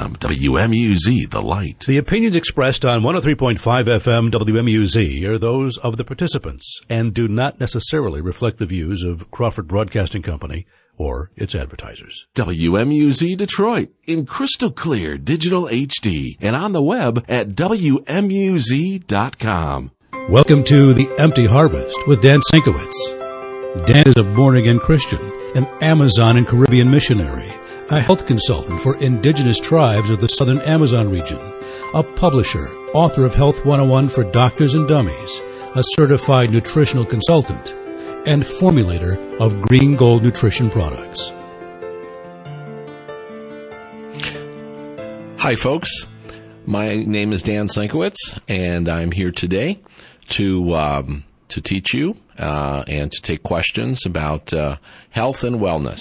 [0.00, 1.80] FM, WMUZ, The Light.
[1.80, 7.60] The opinions expressed on 103.5 FM WMUZ are those of the participants and do not
[7.60, 10.66] necessarily reflect the views of Crawford Broadcasting Company
[10.96, 12.26] or its advertisers.
[12.34, 18.00] WMUZ Detroit in crystal clear digital HD and on the web at WMUZ.com.
[20.28, 23.86] Welcome to The Empty Harvest with Dan Sienkiewicz.
[23.86, 25.20] Dan is a born again Christian,
[25.54, 27.50] an Amazon and Caribbean missionary,
[27.90, 31.40] a health consultant for indigenous tribes of the southern Amazon region,
[31.92, 35.40] a publisher, author of Health 101 for Doctors and Dummies,
[35.74, 37.72] a certified nutritional consultant,
[38.28, 41.32] and formulator of Green Gold nutrition products.
[45.40, 46.06] Hi, folks.
[46.66, 49.80] My name is Dan Sienkiewicz, and I'm here today
[50.28, 54.76] to um, to teach you uh, and to take questions about uh,
[55.08, 55.98] health and wellness.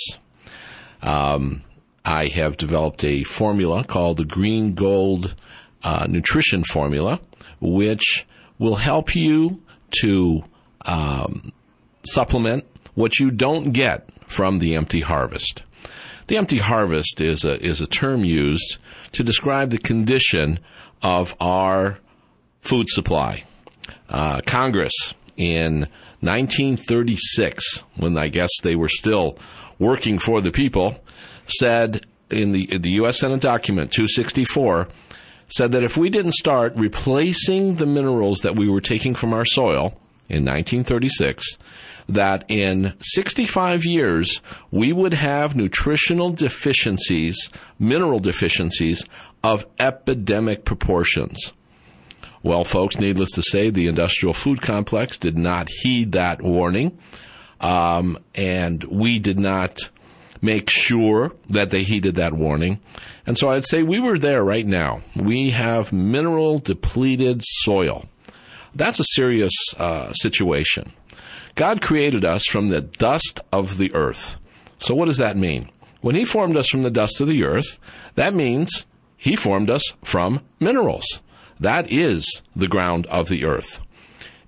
[1.02, 1.64] Um,
[2.06, 5.36] I have developed a formula called the Green Gold
[5.84, 7.20] uh, Nutrition Formula,
[7.60, 8.26] which
[8.58, 9.62] will help you
[10.02, 10.44] to
[10.86, 11.52] um,
[12.06, 12.66] supplement
[12.96, 15.64] what you don't get from the empty harvest.
[16.28, 18.78] The empty harvest is a is a term used
[19.14, 20.60] to describe the condition
[21.02, 21.98] of our
[22.62, 23.46] food supply.
[24.08, 24.94] Uh, Congress
[25.38, 25.88] in
[26.22, 29.38] 1936, when I guess they were still
[29.80, 31.02] working for the people,
[31.52, 33.20] said in the the U.S.
[33.20, 34.88] Senate document 264
[35.48, 39.46] said that if we didn't start replacing the minerals that we were taking from our
[39.46, 39.98] soil
[40.30, 41.58] in 1936,
[42.08, 49.04] that in 65 years we would have nutritional deficiencies, mineral deficiencies
[49.44, 51.54] of epidemic proportions.
[52.42, 56.98] Well, folks, needless to say, the industrial food complex did not heed that warning,
[57.60, 59.78] um, and we did not
[60.42, 62.80] make sure that they heeded that warning.
[63.26, 65.02] And so I'd say we were there right now.
[65.16, 68.06] We have mineral depleted soil.
[68.76, 70.94] That's a serious uh, situation.
[71.56, 74.38] God created us from the dust of the earth.
[74.80, 75.70] So what does that mean?
[76.02, 77.80] When He formed us from the dust of the earth,
[78.16, 78.86] that means
[79.18, 81.22] He formed us from minerals.
[81.60, 83.82] That is the ground of the earth.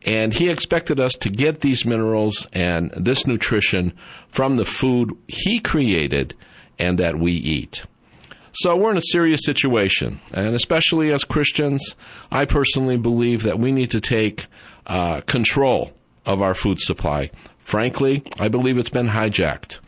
[0.03, 3.93] And he expected us to get these minerals and this nutrition
[4.29, 6.33] from the food he created
[6.79, 7.85] and that we eat.
[8.53, 10.19] So we're in a serious situation.
[10.33, 11.95] And especially as Christians,
[12.31, 14.47] I personally believe that we need to take
[14.87, 15.93] uh, control
[16.25, 17.31] of our food supply.
[17.59, 19.79] Frankly, I believe it's been hijacked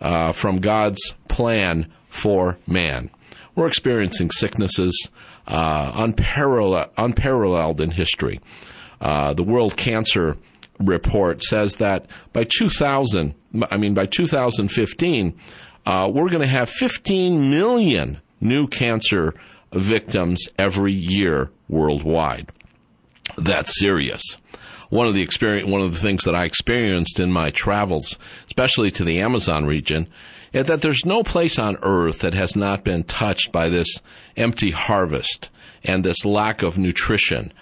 [0.00, 3.10] uh, from God's plan for man.
[3.54, 5.10] We're experiencing sicknesses
[5.46, 8.40] uh, unparalleled, unparalleled in history.
[9.00, 10.36] Uh, the World Cancer
[10.78, 13.34] Report says that by 2000,
[13.70, 15.38] I mean by 2015,
[15.86, 19.34] uh, we're going to have 15 million new cancer
[19.72, 22.50] victims every year worldwide.
[23.36, 24.22] That's serious.
[24.88, 28.90] One of the experience, one of the things that I experienced in my travels, especially
[28.92, 30.08] to the Amazon region,
[30.52, 33.86] is that there's no place on earth that has not been touched by this
[34.36, 35.48] empty harvest
[35.84, 37.52] and this lack of nutrition.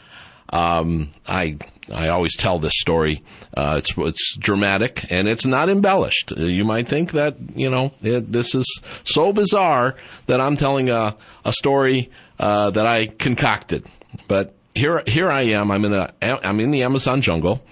[0.50, 1.58] Um, I
[1.92, 3.22] I always tell this story.
[3.56, 6.32] Uh, it's it's dramatic and it's not embellished.
[6.36, 9.94] You might think that you know it, this is so bizarre
[10.26, 13.88] that I'm telling a a story uh, that I concocted,
[14.26, 15.70] but here here I am.
[15.70, 17.62] I'm in a I'm in the Amazon jungle.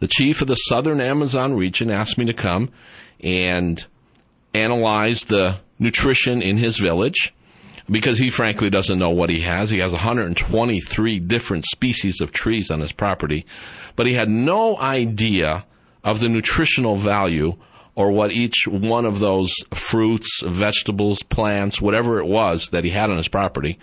[0.00, 2.70] The chief of the southern Amazon region asked me to come
[3.20, 3.84] and
[4.52, 7.32] analyze the nutrition in his village
[7.90, 9.70] because he frankly doesn't know what he has.
[9.70, 13.46] He has 123 different species of trees on his property,
[13.96, 15.64] but he had no idea
[16.04, 17.56] of the nutritional value
[17.94, 23.10] or what each one of those fruits, vegetables, plants, whatever it was that he had
[23.10, 23.78] on his property,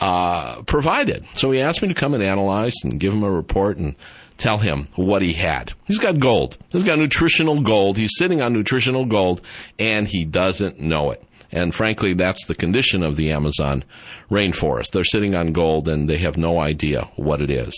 [0.00, 1.24] uh, provided.
[1.34, 3.96] So he asked me to come and analyze and give him a report and
[4.38, 5.72] tell him what he had.
[5.86, 6.56] He's got gold.
[6.70, 7.96] He's got nutritional gold.
[7.96, 9.40] He's sitting on nutritional gold
[9.78, 11.22] and he doesn't know it.
[11.52, 13.84] And frankly, that's the condition of the Amazon
[14.30, 14.90] rainforest.
[14.92, 17.74] They're sitting on gold and they have no idea what it is.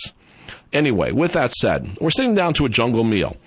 [0.71, 3.37] Anyway, with that said, we're sitting down to a jungle meal.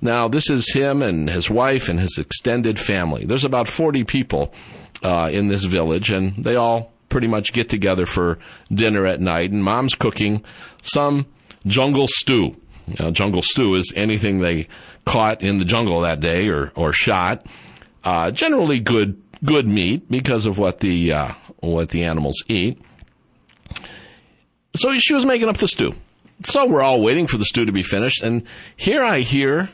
[0.00, 3.24] Now, this is him and his wife and his extended family.
[3.24, 4.52] There's about 40 people
[5.02, 8.38] uh, in this village, and they all pretty much get together for
[8.72, 9.50] dinner at night.
[9.50, 10.44] And mom's cooking
[10.82, 11.26] some
[11.66, 12.56] jungle stew.
[13.12, 14.68] Jungle stew is anything they
[15.04, 17.46] caught in the jungle that day or, or shot.
[18.04, 22.80] Uh, generally good good meat because of what the uh, what the animals eat.
[24.74, 25.94] So she was making up the stew.
[26.44, 28.42] So we're all waiting for the stew to be finished, and
[28.76, 29.70] here I hear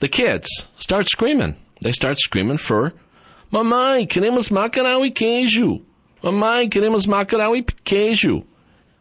[0.00, 1.56] the kids start screaming.
[1.80, 2.94] They start screaming for
[3.52, 5.82] Mamãe, queremos macarrão e queijo.
[6.22, 8.44] Mãe, queremos macarrão e queijo.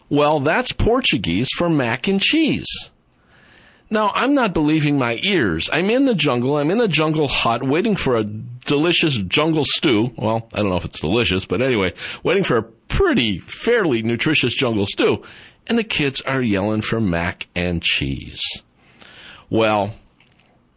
[0.10, 2.89] Well, that's Portuguese for mac and cheese.
[3.89, 5.69] Now, I'm not believing my ears.
[5.72, 6.57] I'm in the jungle.
[6.57, 10.12] I'm in a jungle hut waiting for a delicious jungle stew.
[10.18, 11.94] Well, I don't know if it's delicious, but anyway,
[12.24, 15.24] waiting for a pretty, fairly nutritious jungle stew.
[15.68, 18.42] And the kids are yelling for mac and cheese.
[19.50, 19.94] Well,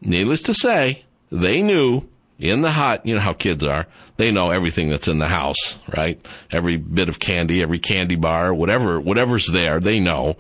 [0.01, 2.03] needless to say, they knew
[2.39, 3.87] in the hut, you know how kids are,
[4.17, 6.25] they know everything that's in the house, right?
[6.51, 10.37] Every bit of candy, every candy bar, whatever, whatever's there, they know.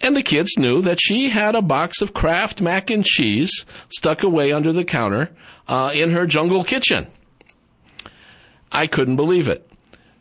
[0.00, 4.22] And the kids knew that she had a box of Kraft mac and cheese stuck
[4.22, 5.30] away under the counter
[5.66, 7.08] uh, in her jungle kitchen.
[8.70, 9.68] I couldn't believe it.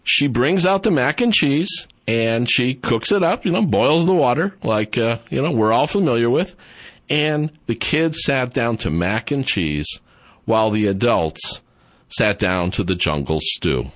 [0.04, 4.06] She brings out the mac and cheese and she cooks it up, you know, boils
[4.06, 6.56] the water like, uh, you know, we're all familiar with.
[7.10, 10.00] And the kids sat down to mac and cheese
[10.46, 11.62] while the adults
[12.10, 13.92] sat down to the jungle stew.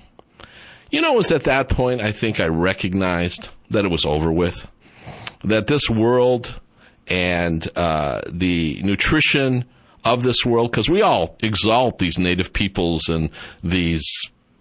[0.90, 4.30] You know, it was at that point I think I recognized that it was over
[4.30, 4.68] with
[5.44, 6.60] that this world
[7.08, 9.64] and uh, the nutrition
[10.04, 13.30] of this world, because we all exalt these native peoples and
[13.62, 14.04] these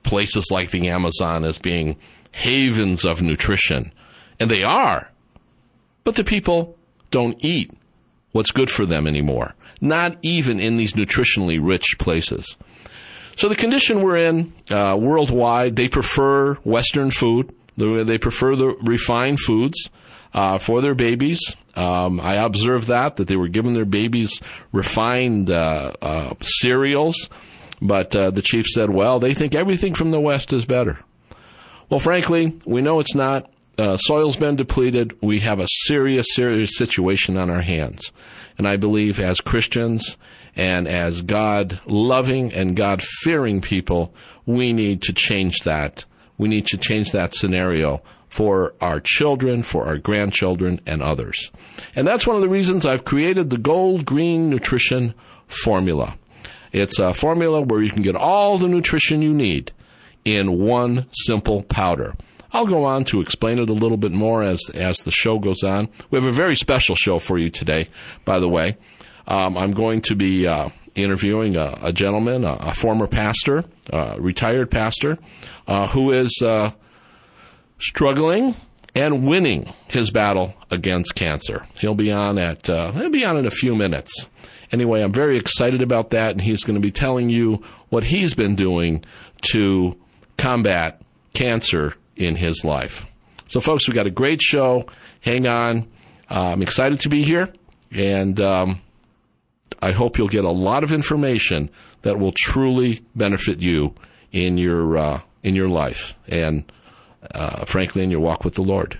[0.04, 1.98] places like the Amazon as being
[2.32, 3.92] havens of nutrition,
[4.40, 5.12] and they are,
[6.04, 6.78] but the people
[7.12, 7.72] don't eat
[8.32, 12.56] what's good for them anymore, not even in these nutritionally rich places.
[13.36, 17.54] So the condition we're in uh, worldwide, they prefer Western food.
[17.78, 19.90] They prefer the refined foods
[20.34, 21.40] uh, for their babies.
[21.76, 24.42] Um, I observed that that they were giving their babies
[24.72, 27.30] refined uh, uh, cereals,
[27.82, 31.00] but uh, the chief said, "Well, they think everything from the West is better."
[31.90, 33.52] Well, frankly, we know it's not.
[33.78, 35.18] Uh, soil's been depleted.
[35.22, 38.12] We have a serious, serious situation on our hands,
[38.58, 40.18] and I believe as Christians
[40.56, 44.14] and as God loving and God fearing people,
[44.46, 46.06] we need to change that.
[46.38, 48.02] We need to change that scenario
[48.32, 51.52] for our children, for our grandchildren, and others.
[51.96, 55.14] And that's one of the reasons I've created the Gold Green Nutrition
[55.48, 56.16] Formula.
[56.72, 59.74] It's a formula where you can get all the nutrition you need
[60.24, 62.16] in one simple powder.
[62.54, 65.62] I'll go on to explain it a little bit more as as the show goes
[65.62, 65.90] on.
[66.10, 67.90] We have a very special show for you today,
[68.24, 68.78] by the way.
[69.28, 74.16] Um, I'm going to be uh, interviewing a, a gentleman, a, a, former pastor, a
[74.20, 75.18] retired pastor,
[75.68, 76.72] uh, who is uh,
[77.82, 78.56] struggling
[78.96, 81.66] and winning his battle against cancer.
[81.80, 84.28] He'll be on at uh, he'll be on in a few minutes.
[84.72, 88.34] Anyway, I'm very excited about that, and he's going to be telling you what he's
[88.34, 89.04] been doing
[89.52, 89.98] to
[90.38, 91.02] combat
[91.34, 93.06] cancer in his life.
[93.48, 94.86] So, folks, we got a great show.
[95.20, 95.90] Hang on.
[96.30, 97.52] Uh, I'm excited to be here,
[97.92, 98.82] and um,
[99.82, 101.70] I hope you'll get a lot of information
[102.04, 103.94] that will truly benefit you
[104.32, 106.16] in your uh, in your life.
[106.30, 106.72] And
[107.34, 109.00] uh, frankly, in your walk with the Lord.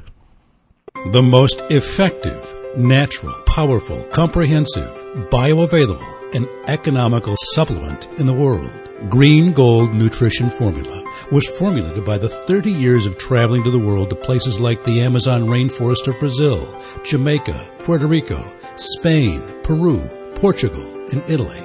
[1.12, 4.90] The most effective, natural, powerful, comprehensive,
[5.30, 8.72] bioavailable, and economical supplement in the world.
[9.10, 14.12] Green Gold Nutrition Formula was formulated by the 30 years of traveling to the world
[14.12, 16.68] to places like the Amazon rainforest of Brazil,
[17.04, 20.02] Jamaica, Puerto Rico, Spain, Peru,
[20.36, 21.60] Portugal, and Italy.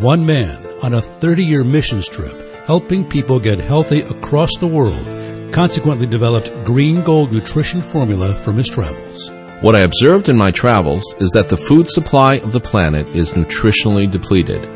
[0.00, 5.06] One man on a 30 year missions trip helping people get healthy across the world
[5.52, 9.30] consequently developed green gold nutrition formula from his travels.
[9.60, 13.34] What I observed in my travels is that the food supply of the planet is
[13.34, 14.68] nutritionally depleted.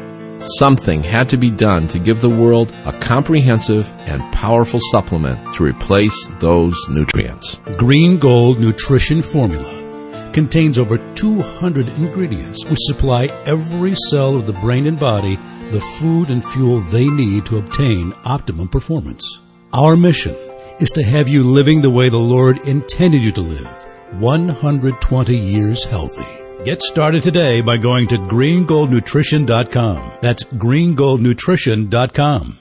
[0.58, 5.64] Something had to be done to give the world a comprehensive and powerful supplement to
[5.64, 7.58] replace those nutrients.
[7.78, 14.87] Green Gold Nutrition Formula contains over 200 ingredients which supply every cell of the brain
[14.87, 15.37] and body
[15.70, 19.40] the food and fuel they need to obtain optimum performance.
[19.72, 20.37] Our mission
[20.80, 23.66] is to have you living the way the Lord intended you to live
[24.12, 26.26] 120 years healthy.
[26.64, 30.12] Get started today by going to greengoldnutrition.com.
[30.20, 32.58] That's greengoldnutrition.com.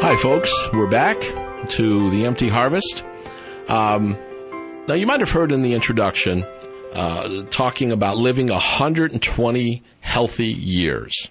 [0.00, 0.52] Hi, folks.
[0.72, 3.04] We're back to the empty harvest.
[3.68, 4.16] Um,
[4.88, 6.44] now, you might have heard in the introduction
[6.92, 11.28] uh, talking about living 120 healthy years.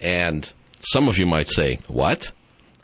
[0.00, 0.50] And
[0.80, 2.32] some of you might say, What?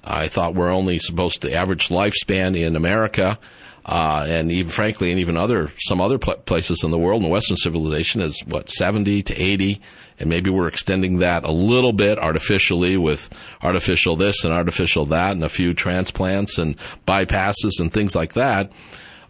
[0.04, 3.38] I thought we're only supposed to average lifespan in America,
[3.86, 7.30] uh, and even frankly, and even other some other pl- places in the world in
[7.30, 9.80] Western civilization is what seventy to eighty,
[10.18, 13.30] and maybe we're extending that a little bit artificially with
[13.62, 18.70] artificial this and artificial that, and a few transplants and bypasses and things like that.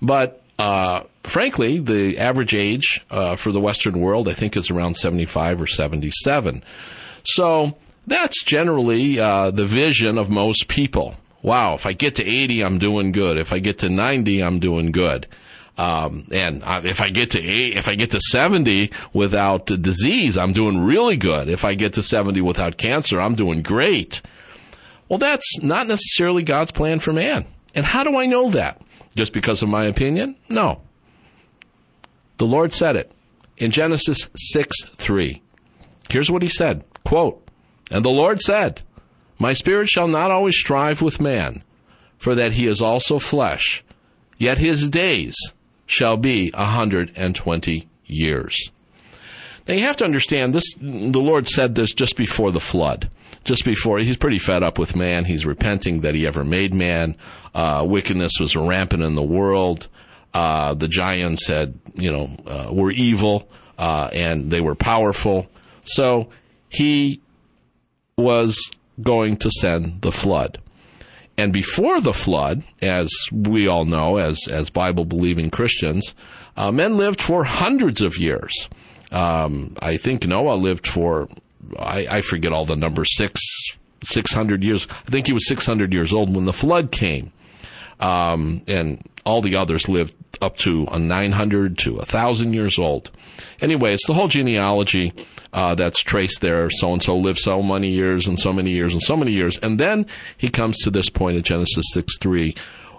[0.03, 4.97] But uh, frankly, the average age uh, for the Western world, I think, is around
[4.97, 6.65] seventy-five or seventy-seven.
[7.25, 11.17] So That's generally uh, the vision of most people.
[11.43, 13.37] Wow, if I get to 80, I'm doing good.
[13.37, 15.27] If I get to 90, I'm doing good.
[15.77, 20.39] Um, and uh, if I get to eight, if I get to 70 without disease,
[20.39, 21.49] I'm doing really good.
[21.49, 24.23] If I get to 70 without cancer, I'm doing great.
[25.09, 27.47] Well, that's not necessarily God's plan for man.
[27.75, 28.81] And how do I know that?
[29.17, 30.37] Just because of my opinion?
[30.49, 30.81] No.
[32.39, 33.13] The Lord said it
[33.57, 35.43] in Genesis 6 3.
[36.09, 37.44] Here's what he said quote,
[37.95, 38.83] And the Lord said,
[39.39, 41.63] My spirit shall not always strive with man,
[42.19, 43.85] for that he is also flesh,
[44.37, 45.37] yet his days
[45.87, 48.73] shall be a hundred and twenty years.
[49.69, 53.09] Now you have to understand this the Lord said this just before the flood.
[53.45, 55.25] Just before he's pretty fed up with man.
[55.25, 57.17] He's repenting that he ever made man.
[57.55, 59.87] Uh, wickedness was rampant in the world.
[60.33, 63.49] Uh, the giants had, you know, uh, were evil
[63.79, 65.47] uh, and they were powerful.
[65.85, 66.31] So
[66.69, 67.21] he
[68.17, 68.59] was
[69.01, 70.59] going to send the flood.
[71.37, 76.15] And before the flood, as we all know, as, as Bible believing Christians,
[76.57, 78.69] uh, men lived for hundreds of years.
[79.11, 81.29] Um, I think Noah lived for,
[81.79, 83.41] I, I forget all the numbers, six,
[84.05, 84.87] 600 years.
[84.91, 87.33] I think he was 600 years old when the flood came.
[87.99, 93.11] Um, and all the others lived up to a 900 to a 1,000 years old.
[93.61, 95.13] Anyway, it's the whole genealogy
[95.55, 96.69] uh, that's traced there.
[96.69, 99.57] So and so lived so many years and so many years and so many years.
[99.59, 100.07] And then
[100.37, 102.55] he comes to this point in Genesis 6 3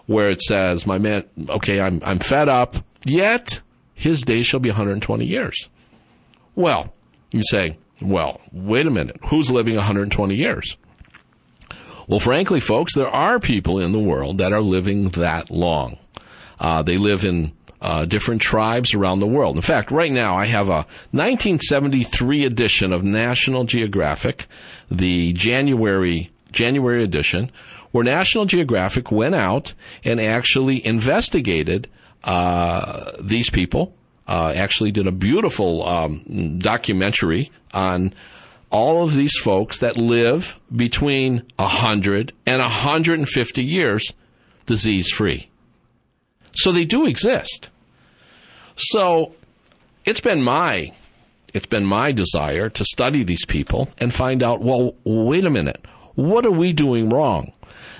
[0.07, 3.61] where it says, My man, okay, I'm, I'm fed up, yet
[3.93, 5.69] his days shall be 120 years.
[6.55, 6.93] Well,
[7.31, 9.17] you say, well, wait a minute.
[9.27, 10.77] Who's living 120 years?
[12.07, 15.97] Well, frankly, folks, there are people in the world that are living that long.
[16.59, 17.51] Uh, they live in
[17.85, 19.55] uh, different tribes around the world.
[19.55, 24.47] In fact, right now I have a 1973 edition of National Geographic,
[24.89, 27.51] the January January edition,
[27.91, 31.87] where National Geographic went out and actually investigated
[32.23, 33.93] uh, these people.
[34.27, 38.15] Uh, actually, did a beautiful um, documentary on
[38.71, 44.11] all of these folks that live between 100 and 150 years
[44.65, 45.51] disease free.
[46.55, 47.69] So they do exist.
[48.75, 49.33] So
[50.05, 50.93] it's been my
[51.53, 55.85] it's been my desire to study these people and find out, well, wait a minute,
[56.15, 57.53] what are we doing wrong?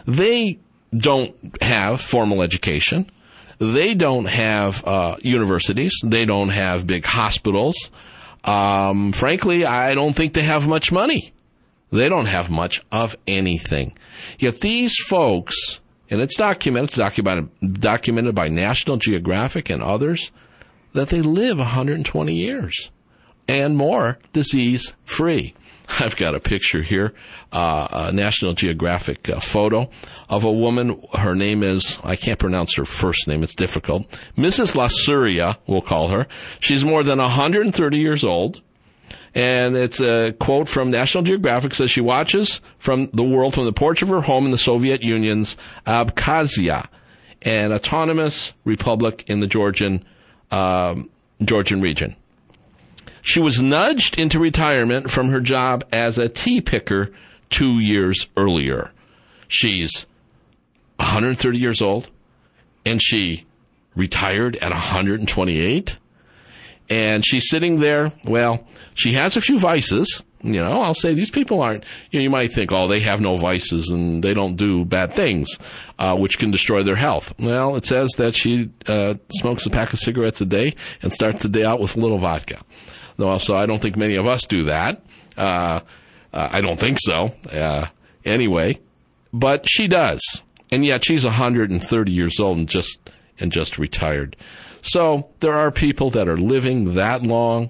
[0.06, 0.60] They
[0.96, 3.10] don't have formal education.
[3.60, 5.94] They don't have uh, universities.
[6.04, 7.90] They don't have big hospitals.
[8.44, 11.34] Um, frankly, I don't think they have much money.
[11.92, 13.98] They don't have much of anything.
[14.38, 15.80] Yet these folks,
[16.10, 20.32] and it's documented, it's documented, documented by National Geographic and others,
[20.96, 22.92] that they live 120 years
[23.48, 25.54] and more disease free.
[26.00, 27.14] I've got a picture here,
[27.52, 29.90] uh, a National Geographic uh, photo
[30.30, 31.02] of a woman.
[31.14, 34.08] Her name is, I can't pronounce her first name, it's difficult.
[34.36, 34.74] Mrs.
[34.76, 36.28] Lasuria, we'll call her.
[36.60, 38.62] She's more than 130 years old.
[39.36, 43.74] And it's a quote from National Geographic says she watches from the world from the
[43.74, 46.88] porch of her home in the Soviet Union's Abkhazia,
[47.42, 50.06] an autonomous republic in the Georgian
[50.56, 51.10] um,
[51.44, 52.16] Georgian region.
[53.22, 57.12] She was nudged into retirement from her job as a tea picker
[57.50, 58.92] two years earlier.
[59.48, 60.06] She's
[60.98, 62.10] 130 years old
[62.86, 63.46] and she
[63.96, 65.98] retired at 128.
[66.88, 68.14] And she's sitting there.
[68.26, 70.24] Well, she has a few vices.
[70.42, 73.20] You know, I'll say these people aren't, you know, you might think, oh, they have
[73.20, 75.58] no vices and they don't do bad things,
[76.00, 77.34] uh, which can destroy their health.
[77.40, 81.44] Well, it says that she uh, smokes a pack of cigarettes a day and starts
[81.44, 82.62] the day out with a little vodka.
[83.18, 85.02] No, so I don't think many of us do that.
[85.38, 85.82] Uh,
[86.34, 87.32] uh I don't think so.
[87.52, 87.88] Uh,
[88.24, 88.80] anyway,
[89.32, 90.22] but she does,
[90.72, 93.00] and yet she's 130 years old and just
[93.40, 94.36] and just retired.
[94.82, 97.70] So there are people that are living that long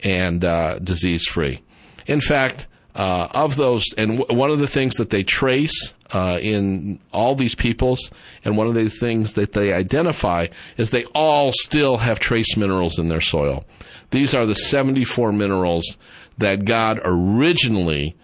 [0.00, 1.62] and uh, disease free.
[2.06, 6.38] In fact, uh, of those, and w- one of the things that they trace uh,
[6.40, 8.10] in all these peoples,
[8.44, 12.98] and one of the things that they identify is they all still have trace minerals
[12.98, 13.64] in their soil.
[14.10, 15.96] These are the 74 minerals
[16.38, 18.14] that God originally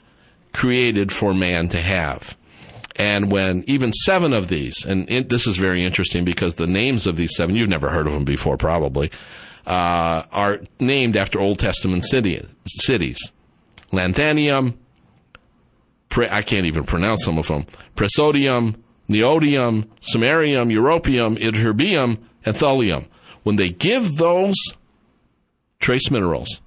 [0.52, 2.37] created for man to have.
[2.97, 7.07] And when even seven of these, and it, this is very interesting because the names
[7.07, 9.11] of these seven, you've never heard of them before probably,
[9.66, 13.18] uh, are named after Old Testament city, cities.
[13.92, 14.76] Lanthanium,
[16.17, 18.77] I can't even pronounce some of them, Presodium,
[19.09, 23.07] Neodymium, Samarium, Europium, Ytterbium, and Thulium.
[23.43, 24.57] When they give those
[25.81, 26.61] trace minerals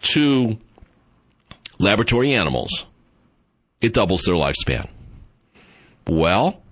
[0.00, 0.58] to
[1.78, 2.86] laboratory animals,
[3.80, 4.88] it doubles their lifespan.
[6.06, 6.62] Well,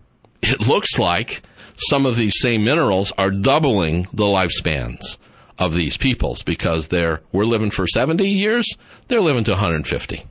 [0.42, 1.42] it looks like
[1.88, 5.18] some of these same minerals are doubling the lifespans
[5.58, 8.66] of these peoples because they're we're living for 70 years,
[9.08, 10.24] they're living to 150.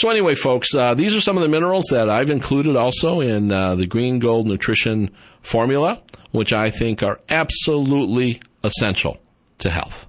[0.00, 3.52] So anyway, folks, uh, these are some of the minerals that I've included also in
[3.52, 5.10] uh, the Green Gold Nutrition
[5.42, 9.20] formula, which I think are absolutely essential
[9.58, 10.06] to health.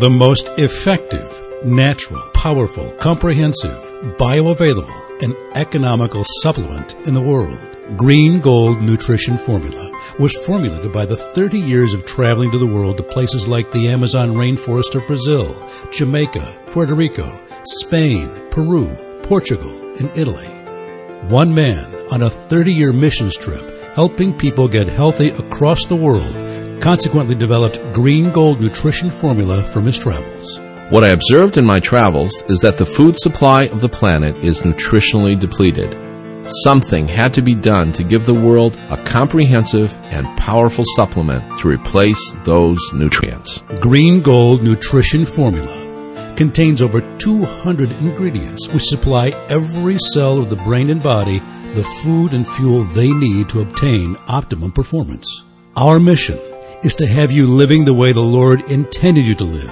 [0.00, 3.78] The most effective, natural, powerful, comprehensive,
[4.18, 7.60] bioavailable, and economical supplement in the world.
[7.96, 9.88] Green Gold Nutrition Formula
[10.18, 13.88] was formulated by the 30 years of traveling to the world to places like the
[13.88, 15.54] Amazon rainforest of Brazil,
[15.92, 18.88] Jamaica, Puerto Rico, Spain, Peru,
[19.22, 20.46] Portugal, and Italy.
[21.28, 26.80] One man on a 30 year missions trip helping people get healthy across the world
[26.80, 30.60] consequently developed Green Gold Nutrition Formula from his travels.
[30.90, 34.62] What I observed in my travels is that the food supply of the planet is
[34.62, 35.96] nutritionally depleted.
[36.62, 41.68] Something had to be done to give the world a comprehensive and powerful supplement to
[41.68, 43.58] replace those nutrients.
[43.80, 45.87] Green Gold Nutrition Formula
[46.38, 51.42] contains over 200 ingredients which supply every cell of the brain and body
[51.74, 55.44] the food and fuel they need to obtain optimum performance.
[55.76, 56.38] Our mission
[56.82, 59.70] is to have you living the way the Lord intended you to live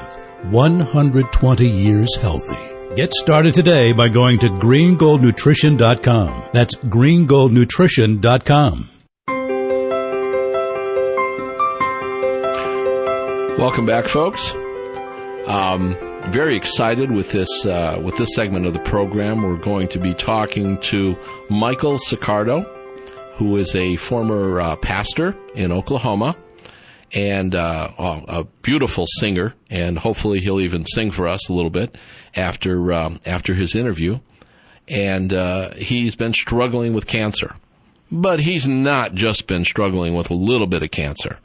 [0.50, 2.58] 120 years healthy.
[2.96, 6.42] Get started today by going to greengoldnutrition.com.
[6.52, 8.90] That's greengoldnutrition.com.
[13.58, 14.52] Welcome back, folks.
[15.46, 15.96] Um,
[16.30, 19.42] very excited with this uh, with this segment of the program.
[19.42, 21.16] We're going to be talking to
[21.49, 22.62] Michael Sicardo,
[23.35, 26.37] who is a former uh, pastor in Oklahoma
[27.12, 29.54] and uh, a beautiful singer.
[29.71, 31.97] And hopefully, he'll even sing for us a little bit
[32.35, 34.18] after um, after his interview.
[34.88, 37.56] And uh, he's been struggling with cancer,
[38.11, 41.38] but he's not just been struggling with a little bit of cancer.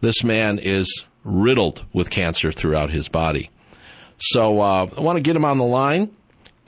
[0.00, 3.50] This man is riddled with cancer throughout his body.
[4.24, 6.14] So uh, I want to get him on the line,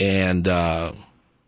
[0.00, 0.92] and uh,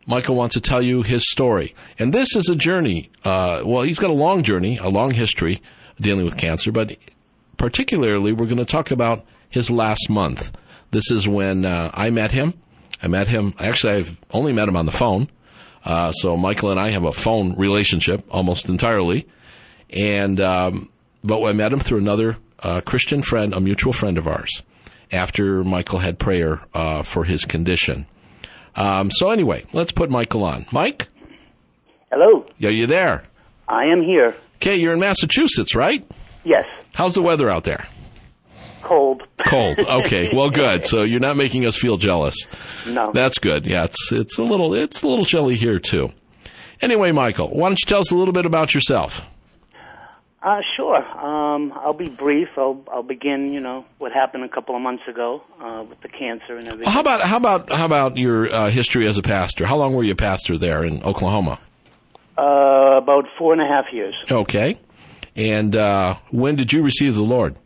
[0.07, 1.75] Michael wants to tell you his story.
[1.99, 3.11] And this is a journey.
[3.25, 5.61] Uh, well, he's got a long journey, a long history
[6.01, 6.97] dealing with cancer, but
[7.57, 10.57] particularly we're going to talk about his last month.
[10.93, 12.55] This is when uh, I met him.
[13.03, 13.55] I met him.
[13.59, 15.29] Actually, I've only met him on the phone.
[15.85, 19.27] Uh, so Michael and I have a phone relationship almost entirely,
[19.91, 20.89] and um,
[21.25, 24.63] but I met him through another uh, Christian friend, a mutual friend of ours
[25.13, 28.07] after Michael had prayer uh, for his condition.
[28.75, 30.67] Um, so anyway, let's put Michael on.
[30.73, 31.09] Mike?
[32.11, 32.47] Hello.
[32.63, 33.23] Are you there?
[33.69, 34.37] I am here.
[34.57, 36.05] Okay, you're in Massachusetts, right?
[36.45, 36.65] Yes.
[36.95, 37.87] How's the weather out there?
[38.83, 39.23] Cold.
[39.49, 39.79] Cold.
[39.79, 40.31] Okay.
[40.33, 40.85] Well, good.
[40.85, 42.37] So you're not making us feel jealous.
[42.87, 43.05] No.
[43.13, 43.67] That's good.
[43.67, 46.11] Yeah, it's it's a little it's a little chilly here too.
[46.81, 49.23] Anyway, Michael, why don't you tell us a little bit about yourself?
[50.47, 50.99] Uh, sure.
[50.99, 52.47] Um, I'll be brief.
[52.57, 53.53] I'll I'll begin.
[53.53, 56.93] You know what happened a couple of months ago uh, with the cancer and everything.
[56.93, 59.67] How about how about how about your uh, history as a pastor?
[59.67, 61.59] How long were you a pastor there in Oklahoma?
[62.39, 64.15] Uh, about four and a half years.
[64.31, 64.79] Okay.
[65.35, 67.59] And uh, when did you receive the Lord?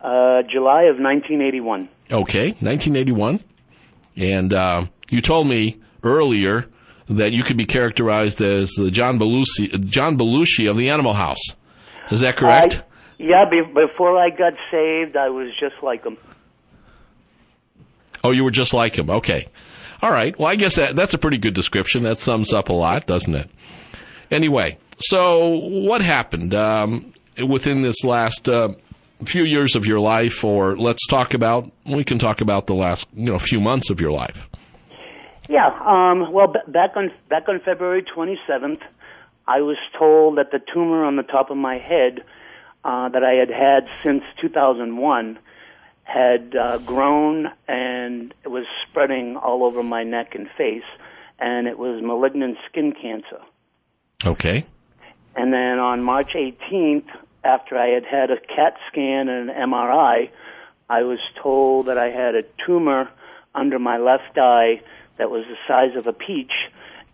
[0.00, 1.90] Uh, July of 1981.
[2.10, 3.44] Okay, 1981.
[4.16, 6.66] And uh, you told me earlier
[7.10, 11.54] that you could be characterized as the John Belushi, John Belushi of the Animal House.
[12.10, 12.78] Is that correct?
[12.78, 12.82] I,
[13.18, 16.16] yeah, be, before I got saved, I was just like him.
[18.22, 19.10] Oh, you were just like him.
[19.10, 19.46] Okay.
[20.02, 20.38] All right.
[20.38, 22.02] Well, I guess that, that's a pretty good description.
[22.02, 23.50] That sums up a lot, doesn't it?
[24.30, 27.14] Anyway, so what happened um,
[27.46, 28.70] within this last uh,
[29.24, 33.06] few years of your life, or let's talk about, we can talk about the last
[33.14, 34.48] you know few months of your life.
[35.48, 35.68] Yeah.
[35.84, 38.80] Um, well, b- back on back on February 27th,
[39.46, 42.24] I was told that the tumor on the top of my head
[42.84, 45.38] uh, that I had had since 2001
[46.04, 50.84] had uh, grown and it was spreading all over my neck and face,
[51.38, 53.40] and it was malignant skin cancer.
[54.24, 54.64] Okay.
[55.34, 57.08] And then on March 18th,
[57.44, 60.30] after I had had a CAT scan and an MRI,
[60.88, 63.10] I was told that I had a tumor
[63.54, 64.80] under my left eye
[65.18, 66.52] that was the size of a peach,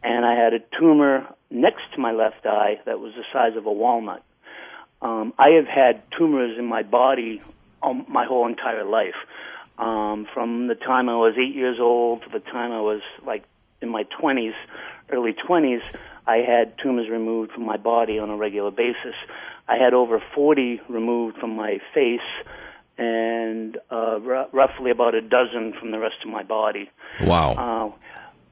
[0.02, 3.66] and I had a tumor next to my left eye that was the size of
[3.66, 4.22] a walnut.
[5.00, 7.42] Um, I have had tumors in my body
[7.82, 9.16] um, my whole entire life.
[9.78, 13.44] Um, from the time I was eight years old to the time I was like
[13.80, 14.52] in my 20s,
[15.10, 15.82] early 20s,
[16.26, 19.14] I had tumors removed from my body on a regular basis.
[19.68, 22.20] I had over 40 removed from my face
[22.98, 26.90] and uh, r- roughly about a dozen from the rest of my body.
[27.22, 27.52] Wow.
[27.52, 27.98] Uh,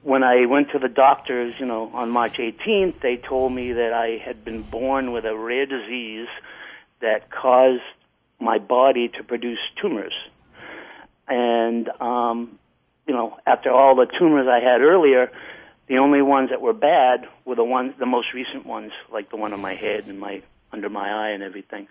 [0.03, 3.93] when I went to the doctors, you know, on March 18th, they told me that
[3.93, 6.27] I had been born with a rare disease
[7.01, 7.83] that caused
[8.39, 10.13] my body to produce tumors.
[11.27, 12.59] And, um,
[13.07, 15.31] you know, after all the tumors I had earlier,
[15.87, 19.37] the only ones that were bad were the ones, the most recent ones, like the
[19.37, 21.87] one on my head and my under my eye and everything.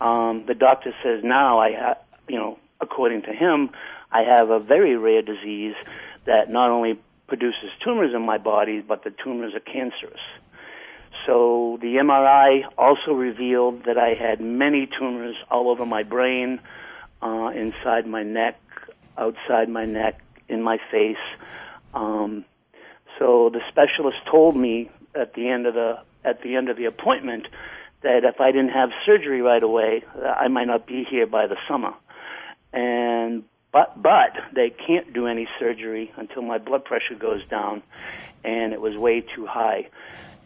[0.00, 3.70] Um, the doctor says now I have, you know, according to him,
[4.10, 5.74] I have a very rare disease
[6.24, 7.00] that not only
[7.32, 10.20] produces tumors in my body, but the tumors are cancerous.
[11.24, 16.60] So the MRI also revealed that I had many tumors all over my brain,
[17.22, 18.60] uh, inside my neck,
[19.16, 21.24] outside my neck, in my face.
[21.94, 22.44] Um,
[23.18, 26.84] so the specialist told me at the end of the at the end of the
[26.84, 27.46] appointment
[28.02, 31.56] that if I didn't have surgery right away, I might not be here by the
[31.66, 31.94] summer.
[32.74, 37.82] And but but they can't do any surgery until my blood pressure goes down,
[38.44, 39.88] and it was way too high.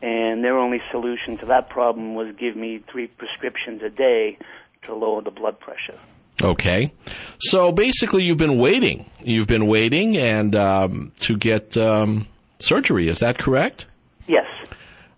[0.02, 4.38] And their only solution to that problem was give me three prescriptions a day
[4.82, 5.98] to lower the blood pressure.
[6.42, 6.92] Okay,
[7.38, 9.10] so basically you've been waiting.
[9.20, 12.26] You've been waiting and um, to get um,
[12.58, 13.08] surgery.
[13.08, 13.86] Is that correct?
[14.26, 14.46] Yes.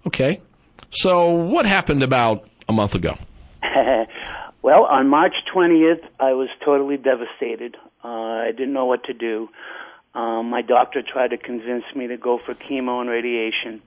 [0.06, 0.40] Okay.
[0.90, 3.18] So what happened about a month ago?
[4.62, 7.76] well, on March 20th, I was totally devastated.
[8.04, 9.48] Uh, I didn't know what to do.
[10.14, 13.82] Um, my doctor tried to convince me to go for chemo and radiation,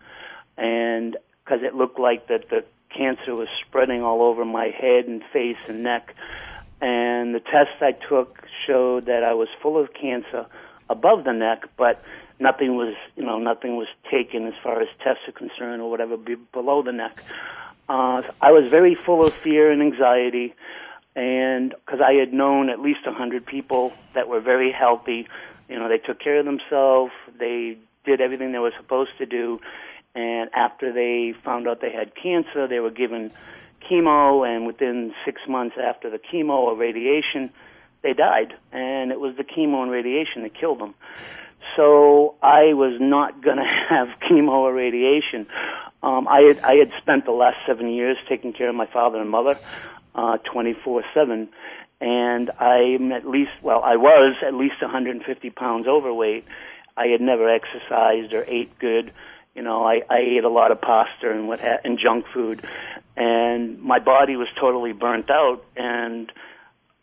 [0.57, 2.63] and because it looked like that the
[2.95, 6.15] cancer was spreading all over my head and face and neck.
[6.81, 10.45] And the tests I took showed that I was full of cancer
[10.89, 12.03] above the neck, but
[12.39, 16.17] nothing was, you know, nothing was taken as far as tests are concerned or whatever
[16.17, 17.23] be below the neck.
[17.87, 20.53] Uh, I was very full of fear and anxiety,
[21.15, 25.27] and because I had known at least a hundred people that were very healthy,
[25.69, 29.59] you know, they took care of themselves, they did everything they were supposed to do,
[30.15, 33.31] and after they found out they had cancer, they were given
[33.89, 37.51] chemo, and within six months after the chemo or radiation,
[38.03, 40.95] they died, and it was the chemo and radiation that killed them.
[41.75, 45.47] So I was not going to have chemo or radiation.
[46.03, 49.19] Um, I had I had spent the last seven years taking care of my father
[49.19, 49.57] and mother,
[50.15, 51.49] uh, twenty four seven,
[51.99, 56.45] and I'm at least well I was at least 150 pounds overweight.
[56.97, 59.11] I had never exercised or ate good.
[59.55, 62.65] You know, I, I ate a lot of pasta and what ha- and junk food,
[63.17, 66.31] and my body was totally burnt out, and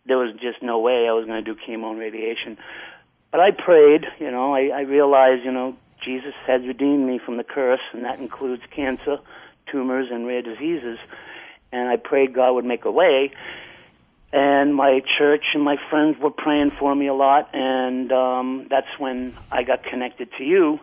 [0.06, 2.58] there was just no way I was going to do chemo and radiation.
[3.30, 7.36] But I prayed, you know, I, I realized, you know, Jesus has redeemed me from
[7.36, 9.18] the curse, and that includes cancer,
[9.70, 10.98] tumors, and rare diseases.
[11.72, 13.32] And I prayed God would make a way.
[14.32, 18.98] And my church and my friends were praying for me a lot, and um, that's
[18.98, 20.80] when I got connected to you.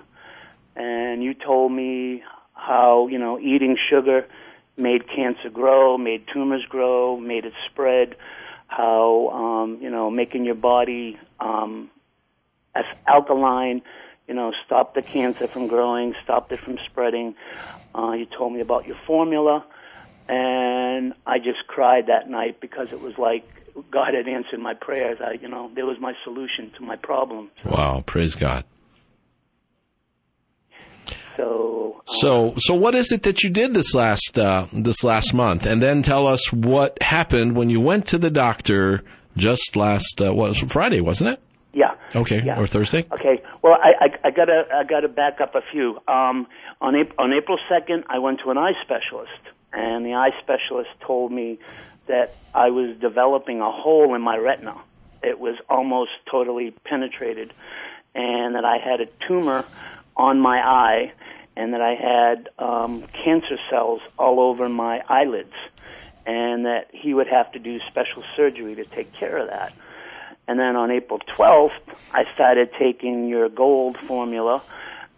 [0.76, 4.26] And you told me how, you know, eating sugar
[4.78, 8.16] made cancer grow, made tumors grow, made it spread,
[8.68, 11.90] how, um, you know, making your body um,
[12.74, 13.82] as alkaline,
[14.28, 17.36] you know, stop the cancer from growing, stopped it from spreading.
[17.94, 19.64] Uh, you told me about your formula,
[20.28, 23.46] and I just cried that night because it was like
[23.92, 25.20] God had answered my prayers.
[25.22, 27.52] I, you know, there was my solution to my problem.
[27.66, 28.64] Wow, praise God.
[31.38, 35.66] So, so, so what is it that you did this last uh, this last month?
[35.66, 39.04] And then tell us what happened when you went to the doctor
[39.36, 41.42] just last uh, was Friday, wasn't it?
[41.74, 41.96] Yeah.
[42.16, 42.42] Okay.
[42.42, 42.58] Yeah.
[42.58, 43.06] Or Thursday.
[43.12, 43.44] Okay.
[43.62, 45.98] Well, I, I, I gotta I gotta back up a few.
[46.08, 46.48] Um,
[46.80, 49.32] on April, on April second, I went to an eye specialist,
[49.76, 51.60] and the eye specialist told me
[52.08, 54.76] that I was developing a hole in my retina.
[55.22, 57.54] It was almost totally penetrated,
[58.14, 59.66] and that I had a tumor
[60.16, 61.12] on my eye,
[61.58, 65.54] and that I had um, cancer cells all over my eyelids,
[66.26, 69.74] and that he would have to do special surgery to take care of that.
[70.48, 71.72] And then on April 12th,
[72.14, 74.62] I started taking your gold formula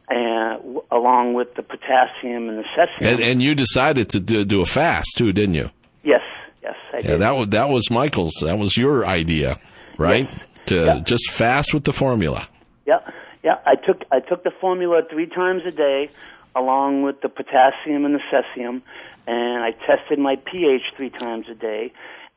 [0.10, 3.13] and w- along with the potassium and the cesium.
[3.13, 5.70] And, and you decided to do, do, a fast too, didn't you?
[6.04, 6.22] Yes,
[6.63, 7.22] yes, I yeah, did.
[7.22, 8.34] that was that was Michael's.
[8.41, 9.60] That was your idea,
[9.98, 10.26] right?
[10.30, 10.43] Yes.
[10.67, 11.00] To yeah.
[11.00, 12.48] just fast with the formula.
[12.86, 13.00] Yeah,
[13.43, 13.56] yeah.
[13.65, 16.10] I took I took the formula three times a day,
[16.56, 18.82] along with the potassium and the cesium,
[19.28, 21.93] and I tested my pH three times a day,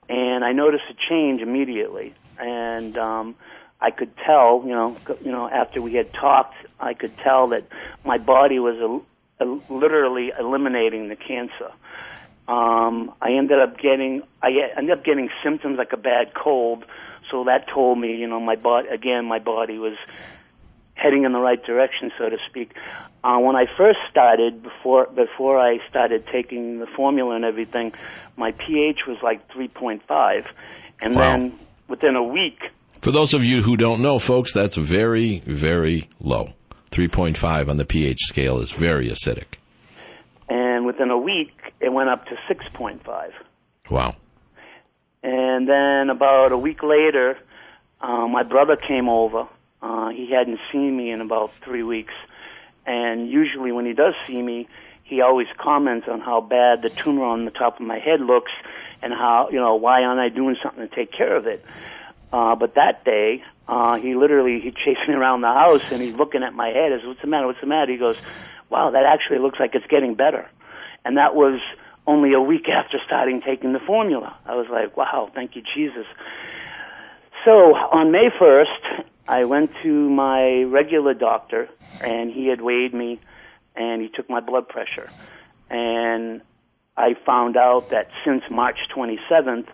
[0.09, 3.35] and I noticed a change immediately and um,
[3.81, 7.64] I could tell, you know, you know, after we had talked, I could tell that
[8.05, 11.73] my body was a, a, literally eliminating the cancer.
[12.47, 16.85] Um, I ended up getting, I ended up getting symptoms like a bad cold,
[17.31, 19.97] so that told me, you know, my body again, my body was
[20.95, 22.73] heading in the right direction, so to speak.
[23.23, 27.93] Uh, when I first started, before before I started taking the formula and everything,
[28.37, 30.45] my pH was like 3.5,
[31.01, 31.21] and Wow.
[31.23, 32.61] then within a week,
[33.01, 36.51] For those of you who don't know, folks, that's very, very low.
[36.91, 39.57] 3.5 on the pH scale is very acidic.
[40.51, 43.31] and within a week, it went up to 6.5.
[43.91, 44.17] Wow.
[45.23, 47.39] And then about a week later,
[48.03, 49.49] uh, my brother came over.
[49.81, 52.13] Uh, he hadn't seen me in about three weeks.
[52.85, 54.69] And usually when he does see me,
[55.05, 58.53] he always comments on how bad the tumor on the top of my head looks
[59.01, 61.65] and how, you know, why aren't I doing something to take care of it?
[62.33, 66.14] Uh, but that day, uh, he literally, he chased me around the house and he's
[66.14, 66.93] looking at my head.
[66.93, 67.47] I said, what's the matter?
[67.47, 67.90] What's the matter?
[67.90, 68.16] He goes,
[68.69, 70.49] wow, that actually looks like it's getting better.
[71.05, 71.61] And that was
[72.07, 74.37] only a week after starting taking the formula.
[74.47, 76.07] I was like, wow, thank you, Jesus.
[77.45, 81.69] So on May 1st, I went to my regular doctor,
[82.01, 83.21] and he had weighed me,
[83.77, 85.09] and he took my blood pressure.
[85.71, 86.43] And
[86.97, 89.69] I found out that since March 27th,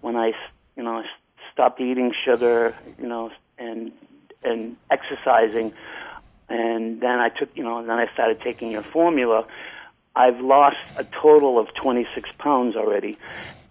[0.00, 0.32] when I,
[0.76, 1.02] you know,
[1.56, 3.90] stopped eating sugar, you know, and
[4.44, 5.72] and exercising,
[6.50, 9.46] and then I took, you know, and then I started taking your formula.
[10.14, 13.16] I've lost a total of 26 pounds already,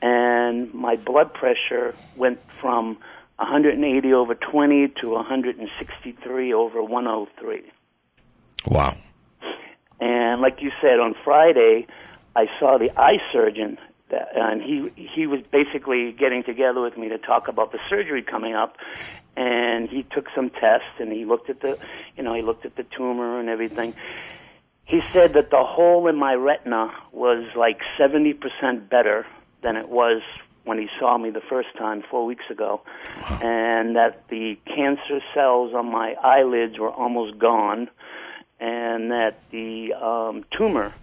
[0.01, 2.97] and my blood pressure went from
[3.37, 7.61] 180 over 20 to 163 over 103.
[8.67, 8.97] Wow.
[9.99, 11.85] And like you said, on Friday,
[12.35, 13.77] I saw the eye surgeon,
[14.09, 18.21] that, and he he was basically getting together with me to talk about the surgery
[18.21, 18.77] coming up.
[19.37, 21.77] And he took some tests, and he looked at the,
[22.15, 23.93] you know, he looked at the tumor and everything.
[24.85, 29.25] He said that the hole in my retina was like 70% better
[29.61, 30.21] than it was
[30.63, 32.81] when he saw me the first time four weeks ago,
[33.41, 37.89] and that the cancer cells on my eyelids were almost gone,
[38.59, 40.93] and that the um, tumor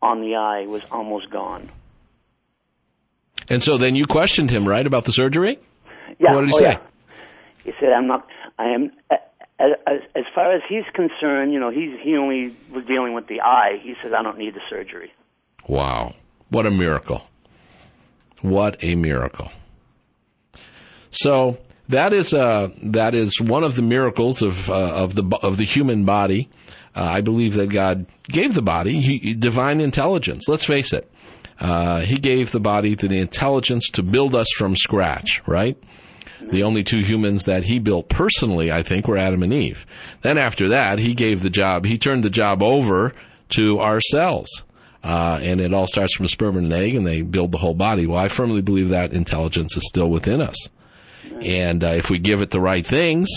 [0.00, 1.70] on the eye was almost gone.
[3.48, 5.58] And so then you questioned him, right, about the surgery?
[6.18, 6.34] Yeah.
[6.34, 6.64] What did he oh, say?
[6.64, 6.78] yeah.
[7.64, 8.26] He said, "I'm not.
[8.58, 12.84] I am." As, as, as far as he's concerned, you know, he's he only was
[12.86, 13.78] dealing with the eye.
[13.82, 15.12] He says, "I don't need the surgery."
[15.66, 16.14] Wow.
[16.50, 17.22] What a miracle.
[18.42, 19.50] What a miracle.
[21.10, 25.56] So that is uh, that is one of the miracles of uh, of the of
[25.56, 26.50] the human body.
[26.94, 30.48] Uh, I believe that God gave the body he, divine intelligence.
[30.48, 31.10] Let's face it.
[31.60, 35.76] Uh, he gave the body the intelligence to build us from scratch, right?
[36.50, 39.86] The only two humans that he built personally, I think, were Adam and Eve.
[40.22, 43.14] Then after that, he gave the job, he turned the job over
[43.50, 44.64] to our cells.
[45.02, 47.58] Uh, and it all starts from a sperm and an egg, and they build the
[47.58, 48.06] whole body.
[48.06, 50.68] Well, I firmly believe that intelligence is still within us.
[51.42, 53.28] And uh, if we give it the right things,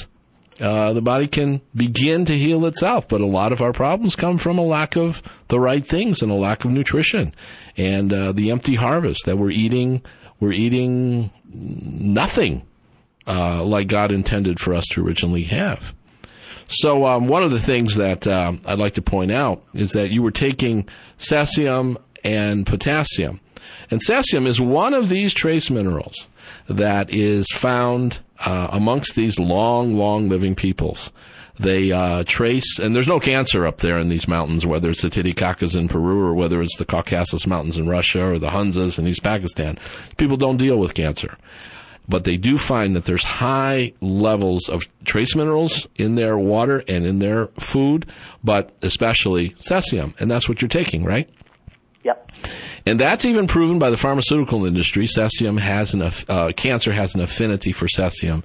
[0.60, 3.08] uh, the body can begin to heal itself.
[3.08, 6.32] But a lot of our problems come from a lack of the right things and
[6.32, 7.34] a lack of nutrition,
[7.76, 10.02] and uh, the empty harvest that we're eating.
[10.40, 12.62] We're eating nothing
[13.26, 15.96] uh, like God intended for us to originally have.
[16.68, 20.12] So um, one of the things that um, I'd like to point out is that
[20.12, 23.40] you were taking cesium and potassium.
[23.90, 26.28] And cesium is one of these trace minerals
[26.68, 31.12] that is found uh, amongst these long, long living peoples.
[31.60, 35.10] They uh, trace, and there's no cancer up there in these mountains, whether it's the
[35.10, 39.08] Titicacas in Peru or whether it's the Caucasus Mountains in Russia or the Hunzas in
[39.08, 39.80] East Pakistan.
[40.18, 41.36] People don't deal with cancer
[42.08, 47.06] but they do find that there's high levels of trace minerals in their water and
[47.06, 48.06] in their food,
[48.44, 51.30] but especially cesium, and that's what you're taking, right?
[52.04, 52.32] Yep.
[52.88, 55.08] And that's even proven by the pharmaceutical industry.
[55.08, 58.44] Cesium has an uh, cancer has an affinity for cesium,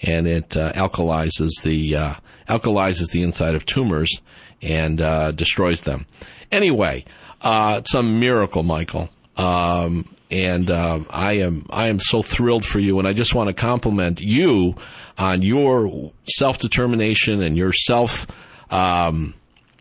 [0.00, 2.14] and it uh, alkalizes the uh,
[2.48, 4.20] alkalizes the inside of tumors
[4.60, 6.06] and uh, destroys them.
[6.50, 7.04] Anyway,
[7.42, 9.10] uh, it's a miracle, Michael.
[9.36, 13.46] Um, and um, I am I am so thrilled for you, and I just want
[13.46, 14.74] to compliment you
[15.16, 18.26] on your self determination and your self
[18.70, 19.34] um,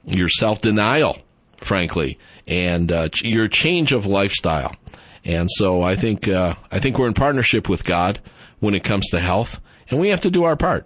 [0.05, 1.17] your self denial,
[1.57, 4.75] frankly, and uh, your change of lifestyle.
[5.25, 8.19] And so I think uh, I think we're in partnership with God
[8.59, 10.85] when it comes to health, and we have to do our part.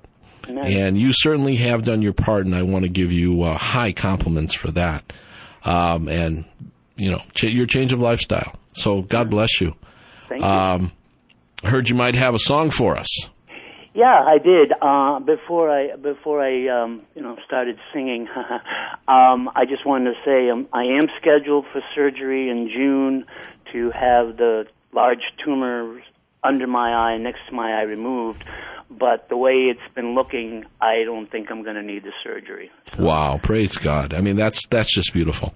[0.65, 3.91] And you certainly have done your part, and I want to give you uh, high
[3.91, 5.12] compliments for that.
[5.65, 6.46] Um, and
[6.96, 8.54] you know, ch- your change of lifestyle.
[8.74, 9.76] So God bless you.
[10.30, 10.48] Thank you.
[10.48, 10.91] Um,
[11.63, 13.08] I heard you might have a song for us.
[13.97, 14.73] Yeah, I did.
[14.79, 18.27] Uh, before I before I um, you know started singing,
[19.07, 23.25] um, I just wanted to say um, I am scheduled for surgery in June
[23.73, 25.99] to have the large tumor
[26.43, 28.43] under my eye, next to my eye, removed.
[28.88, 32.69] but the way it's been looking, I don't think I'm going to need the surgery.
[32.95, 34.13] So, Wow, praise God.
[34.13, 35.55] I mean, that's that's just beautiful.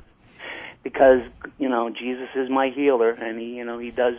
[0.82, 1.21] Because
[1.60, 4.15] you know Jesus is my healer, and he you know he does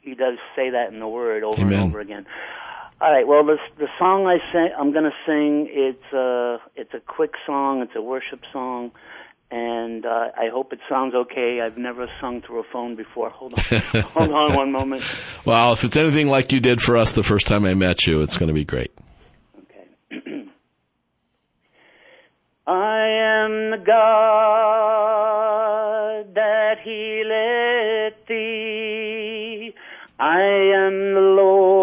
[0.00, 1.72] he does say that in the Word over Amen.
[1.72, 2.24] and over again.
[3.04, 3.28] All right.
[3.28, 5.68] Well, the the song I sing, I'm going to sing.
[5.70, 7.82] It's a it's a quick song.
[7.82, 8.92] It's a worship song,
[9.50, 11.60] and uh, I hope it sounds okay.
[11.62, 13.28] I've never sung through a phone before.
[13.28, 13.60] Hold on,
[14.14, 15.02] hold on one moment.
[15.44, 18.22] Well, if it's anything like you did for us the first time I met you,
[18.22, 18.98] it's going to be great.
[19.58, 19.86] Okay.
[22.66, 23.06] I
[23.44, 25.04] am the God
[26.34, 29.74] that healeth thee.
[30.18, 31.73] I am the Lord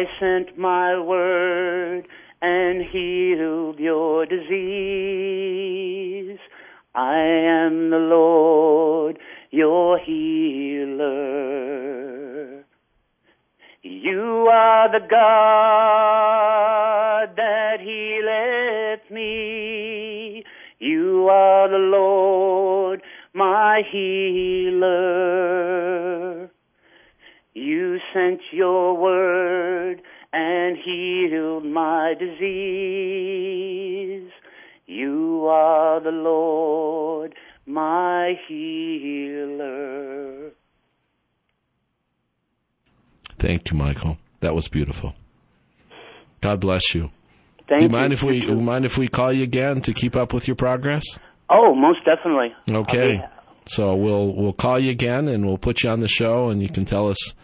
[0.00, 2.08] I sent my word
[2.40, 4.48] and healed your disease.
[6.94, 9.18] I am the Lord
[9.50, 11.04] your healer.
[13.82, 15.16] You are the God
[17.36, 20.44] that healeth me.
[20.78, 23.02] You are the Lord,
[23.34, 25.50] my healer.
[28.12, 34.30] You sent your word and healed my disease.
[34.86, 37.34] You are the Lord,
[37.66, 40.50] my healer.
[43.38, 44.18] Thank you, Michael.
[44.40, 45.14] That was beautiful.
[46.40, 47.10] God bless you.
[47.68, 50.16] Thank Do you mind if we You mind if we call you again to keep
[50.16, 51.04] up with your progress?
[51.48, 52.52] Oh, most definitely.
[52.68, 53.22] Okay.
[53.66, 56.68] So we'll we'll call you again and we'll put you on the show and you
[56.68, 57.34] can tell us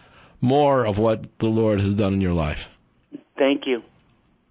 [0.41, 2.69] more of what the Lord has done in your life.
[3.37, 3.83] Thank you.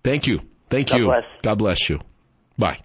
[0.03, 0.40] Thank you.
[0.70, 1.07] Thank God you.
[1.07, 1.25] bless.
[1.42, 2.01] God bless you.
[2.59, 2.81] Bye.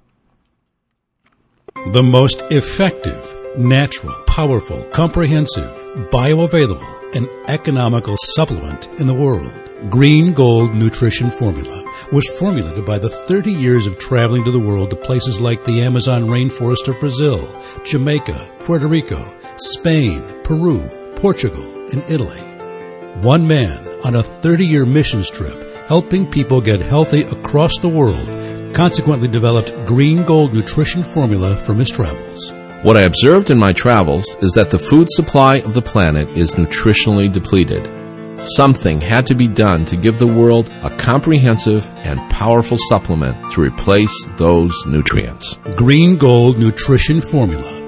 [1.94, 5.70] The most effective, natural, powerful, comprehensive,
[6.12, 9.52] bioavailable, and economical supplement in the world.
[9.90, 14.92] Green Gold Nutrition Formula was formulated by the 30 years of traveling to the world
[14.92, 17.50] to places like the Amazon rainforest of Brazil,
[17.84, 22.51] Jamaica, Puerto Rico, Spain, Peru, Portugal, and Italy.
[23.19, 28.74] One man on a 30 year missions trip helping people get healthy across the world
[28.74, 32.52] consequently developed Green Gold Nutrition Formula from his travels.
[32.84, 36.56] What I observed in my travels is that the food supply of the planet is
[36.56, 37.88] nutritionally depleted.
[38.41, 43.62] Something had to be done to give the world a comprehensive and powerful supplement to
[43.62, 45.60] replace those nutrients.
[45.76, 47.81] Green Gold Nutrition Formula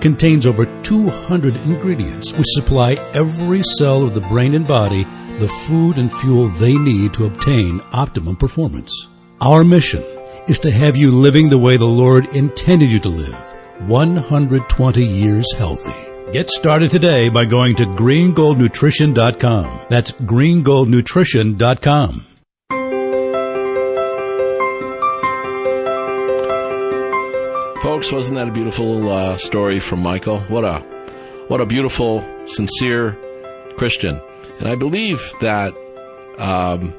[0.00, 5.04] contains over 200 ingredients which supply every cell of the brain and body
[5.38, 9.08] the food and fuel they need to obtain optimum performance.
[9.40, 10.02] Our mission
[10.48, 13.54] is to have you living the way the Lord intended you to live
[13.88, 15.94] 120 years healthy.
[16.32, 19.86] Get started today by going to greengoldnutrition.com.
[19.88, 22.26] That's greengoldnutrition.com.
[27.80, 30.40] Folks, wasn't that a beautiful uh, story from Michael?
[30.40, 30.80] What a
[31.48, 33.16] what a beautiful, sincere
[33.78, 34.20] Christian.
[34.58, 35.72] And I believe that,
[36.36, 36.94] um,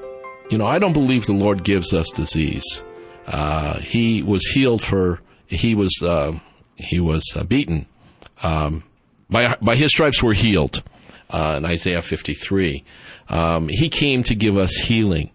[0.50, 2.66] you know, I don't believe the Lord gives us disease.
[3.28, 6.40] Uh, he was healed for he was uh,
[6.78, 7.86] he was uh, beaten
[8.42, 8.84] um,
[9.30, 10.82] by by his stripes we're healed.
[11.30, 12.84] Uh, in Isaiah 53,
[13.30, 15.32] um, he came to give us healing.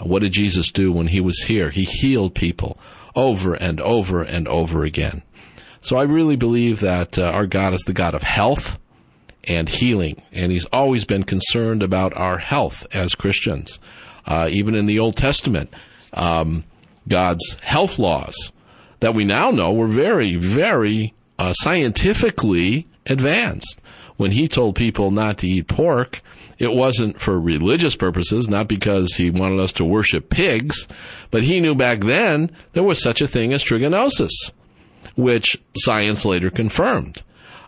[0.00, 1.68] Uh, what did Jesus do when he was here?
[1.68, 2.78] He healed people
[3.16, 5.22] over and over and over again.
[5.80, 8.78] So I really believe that uh, our God is the God of health
[9.44, 13.78] and healing, and He's always been concerned about our health as Christians.
[14.26, 15.72] Uh, even in the Old Testament,
[16.12, 16.64] um,
[17.08, 18.52] God's health laws
[19.00, 23.80] that we now know were very, very uh, scientifically advanced.
[24.16, 26.20] When He told people not to eat pork,
[26.58, 30.86] it wasn't for religious purposes, not because He wanted us to worship pigs,
[31.30, 34.52] but He knew back then there was such a thing as trichinosis,
[35.16, 37.22] which science later confirmed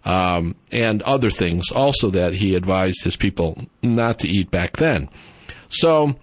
[0.05, 5.09] um, and other things also that he advised his people not to eat back then.
[5.69, 6.17] So,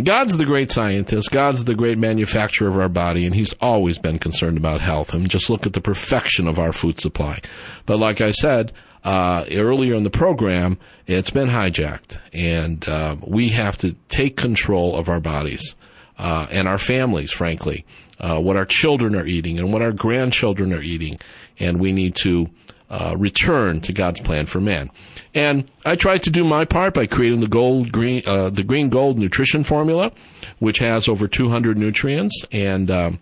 [0.00, 1.32] God's the great scientist.
[1.32, 5.12] God's the great manufacturer of our body, and He's always been concerned about health.
[5.12, 7.40] And just look at the perfection of our food supply.
[7.86, 8.72] But like I said
[9.04, 14.96] uh, earlier in the program, it's been hijacked, and uh, we have to take control
[14.96, 15.74] of our bodies
[16.18, 17.86] uh, and our families, frankly,
[18.18, 21.18] uh, what our children are eating and what our grandchildren are eating,
[21.58, 22.48] and we need to
[22.90, 24.90] uh, return to God's plan for man.
[25.34, 28.88] And I tried to do my part by creating the gold green, uh, the green
[28.88, 30.12] gold nutrition formula,
[30.58, 32.42] which has over 200 nutrients.
[32.50, 33.20] And um,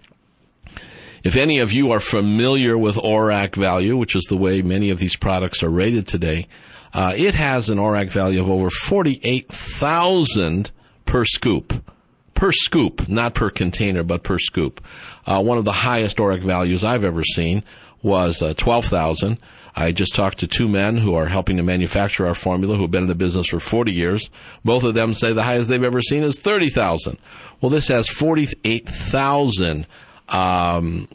[1.25, 4.99] if any of you are familiar with ORAC value, which is the way many of
[4.99, 6.47] these products are rated today,
[6.95, 10.71] Uh, it has an ORAC value of over 48,000
[11.05, 11.85] per scoop.
[12.33, 14.81] Per scoop, not per container, but per scoop.
[15.27, 17.63] Uh, one of the highest ORAC values I've ever seen
[18.03, 19.37] was uh, 12,000.
[19.77, 22.91] I just talked to two men who are helping to manufacture our formula who have
[22.91, 24.31] been in the business for 40 years.
[24.65, 27.19] Both of them say the highest they've ever seen is 30,000.
[27.61, 29.87] Well, this has 48,000
[30.29, 31.09] um,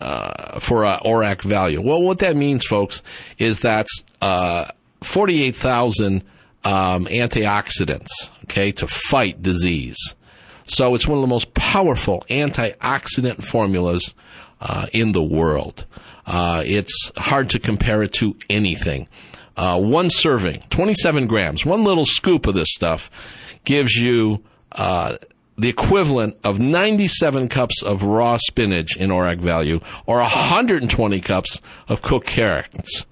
[0.00, 1.80] uh, for a ORAC value.
[1.80, 3.02] Well, what that means, folks,
[3.38, 4.66] is that's uh,
[5.02, 6.24] 48,000
[6.64, 8.08] um, antioxidants,
[8.44, 10.14] okay, to fight disease.
[10.64, 14.14] So it's one of the most powerful antioxidant formulas
[14.60, 15.86] uh, in the world.
[16.26, 19.08] Uh, it's hard to compare it to anything.
[19.56, 23.10] Uh, one serving, 27 grams, one little scoop of this stuff
[23.64, 24.42] gives you
[24.72, 25.16] uh,
[25.60, 32.00] the equivalent of 97 cups of raw spinach in ORAC value, or 120 cups of
[32.00, 33.04] cooked carrots,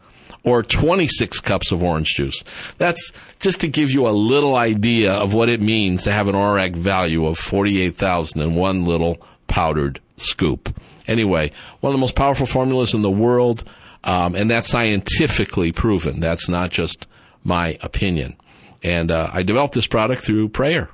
[0.44, 2.42] or 26 cups of orange juice.
[2.78, 6.34] That's just to give you a little idea of what it means to have an
[6.34, 10.74] ORAC value of 48,000 in one little powdered scoop.
[11.06, 13.62] Anyway, one of the most powerful formulas in the world,
[14.04, 16.20] um, and that's scientifically proven.
[16.20, 17.06] That's not just
[17.44, 18.38] my opinion.
[18.82, 20.88] And uh, I developed this product through prayer.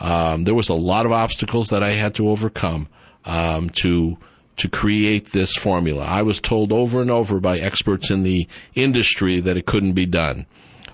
[0.00, 2.88] Um, there was a lot of obstacles that I had to overcome
[3.24, 4.16] um, to
[4.58, 6.04] to create this formula.
[6.04, 10.06] I was told over and over by experts in the industry that it couldn't be
[10.06, 10.46] done.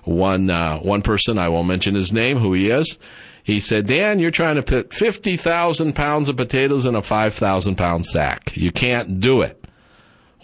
[0.03, 2.99] One uh, one person, I won't mention his name, who he is,
[3.45, 8.07] he said, Dan, you're trying to put 50,000 pounds of potatoes in a 5,000 pound
[8.07, 8.57] sack.
[8.57, 9.63] You can't do it.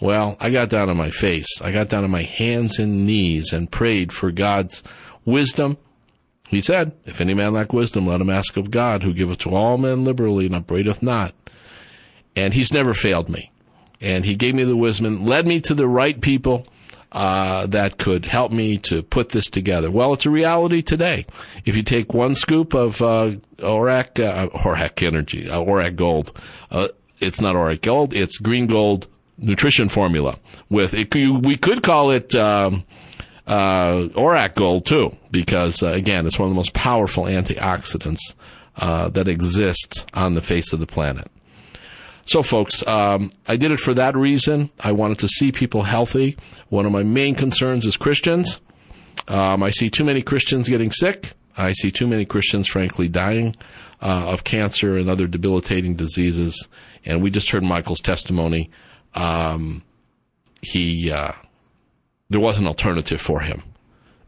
[0.00, 1.60] Well, I got down on my face.
[1.60, 4.84] I got down on my hands and knees and prayed for God's
[5.24, 5.78] wisdom.
[6.52, 9.54] He said, If any man lack wisdom, let him ask of God, who giveth to
[9.54, 11.34] all men liberally and upbraideth not.
[12.36, 13.50] And he's never failed me.
[14.02, 16.66] And he gave me the wisdom, led me to the right people
[17.10, 19.90] uh, that could help me to put this together.
[19.90, 21.24] Well, it's a reality today.
[21.64, 26.38] If you take one scoop of uh, ORAC, uh, ORAC Energy, uh, ORAC Gold,
[26.70, 26.88] uh,
[27.18, 29.06] it's not ORAC Gold, it's Green Gold
[29.38, 30.38] Nutrition Formula.
[30.68, 32.84] With it, we could call it um,
[33.46, 38.34] uh, ORAC Gold too, because again, it's one of the most powerful antioxidants
[38.76, 41.28] that exists on the face of the planet.
[42.24, 44.70] So, folks, um, I did it for that reason.
[44.78, 46.36] I wanted to see people healthy.
[46.68, 48.60] One of my main concerns is Christians.
[49.28, 51.32] Um, I see too many Christians getting sick.
[51.56, 53.56] I see too many Christians, frankly, dying
[54.00, 56.68] uh, of cancer and other debilitating diseases.
[57.04, 58.70] And we just heard Michael's testimony.
[59.14, 59.82] Um,
[60.62, 61.32] he uh,
[62.32, 63.62] there was an alternative for him,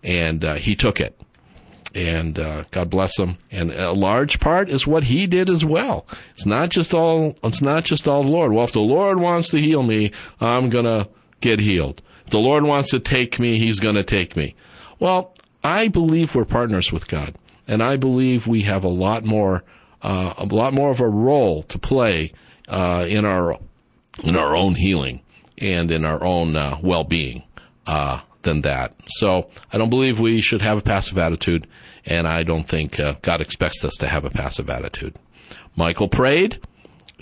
[0.02, 1.20] and uh, he took it
[1.94, 3.38] and uh, God bless him.
[3.50, 6.06] And a large part is what he did as well.
[6.34, 7.36] It's not just all.
[7.42, 8.52] It's not just all the Lord.
[8.52, 11.08] Well, if the Lord wants to heal me, I'm gonna
[11.40, 12.02] get healed.
[12.24, 14.54] If the Lord wants to take me, He's gonna take me.
[14.98, 17.36] Well, I believe we're partners with God,
[17.68, 19.62] and I believe we have a lot more,
[20.02, 22.32] uh, a lot more of a role to play
[22.68, 23.58] uh, in our
[24.24, 25.20] in our own healing
[25.58, 27.44] and in our own uh, well being
[27.86, 28.94] uh, than that.
[29.06, 31.66] So I don't believe we should have a passive attitude
[32.06, 35.16] and I don't think uh, God expects us to have a passive attitude.
[35.76, 36.60] Michael prayed,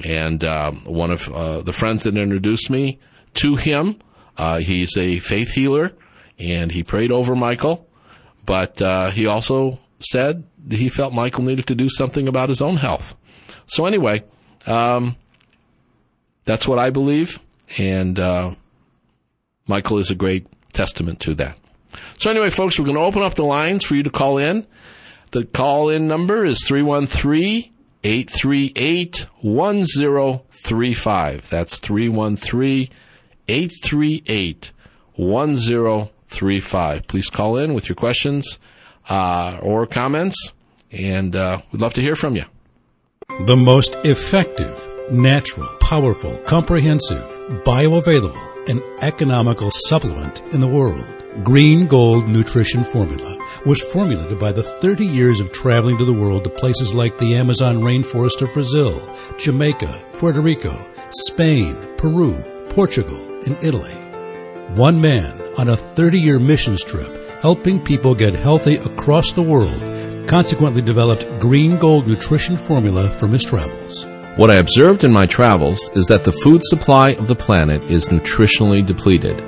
[0.05, 2.99] and uh, one of uh, the friends that introduced me
[3.35, 3.99] to him,
[4.37, 5.93] uh, he's a faith healer,
[6.39, 7.89] and he prayed over Michael,
[8.45, 12.77] but uh, he also said he felt Michael needed to do something about his own
[12.77, 13.15] health.
[13.67, 14.25] So anyway,
[14.67, 15.17] um,
[16.45, 17.39] that's what I believe,
[17.79, 18.55] and uh,
[19.67, 21.59] Michael is a great testament to that.
[22.19, 24.67] So anyway, folks, we're going to open up the lines for you to call in.
[25.33, 27.73] The call in number is 313
[28.05, 31.51] 838 1035.
[31.51, 32.89] That's 313
[33.49, 34.73] 838
[35.15, 37.07] 1035.
[37.07, 38.59] Please call in with your questions
[39.09, 40.53] uh, or comments,
[40.91, 42.45] and uh, we'd love to hear from you.
[43.47, 47.23] The most effective, natural, powerful, comprehensive,
[47.65, 51.05] bioavailable, and economical supplement in the world.
[51.45, 56.45] Green Gold Nutrition Formula was formulated by the 30 years of traveling to the world
[56.45, 59.01] to places like the Amazon rainforest of Brazil,
[59.39, 62.35] Jamaica, Puerto Rico, Spain, Peru,
[62.71, 63.95] Portugal, and Italy.
[64.75, 70.29] One man on a 30 year missions trip helping people get healthy across the world
[70.29, 74.07] consequently developed Green Gold Nutrition Formula from his travels.
[74.37, 78.09] What I observed in my travels is that the food supply of the planet is
[78.09, 79.45] nutritionally depleted.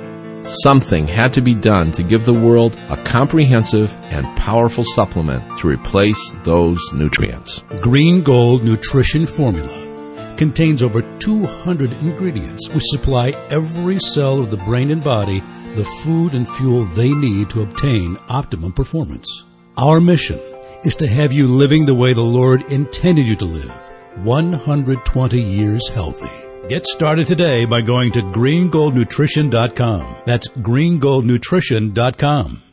[0.47, 5.67] Something had to be done to give the world a comprehensive and powerful supplement to
[5.67, 7.63] replace those nutrients.
[7.81, 14.91] Green Gold Nutrition Formula contains over 200 ingredients which supply every cell of the brain
[14.91, 15.39] and body
[15.73, 19.45] the food and fuel they need to obtain optimum performance.
[19.77, 20.39] Our mission
[20.83, 25.87] is to have you living the way the Lord intended you to live 120 years
[25.89, 26.31] healthy.
[26.67, 30.15] Get started today by going to greengoldnutrition.com.
[30.25, 32.63] That's greengoldnutrition.com.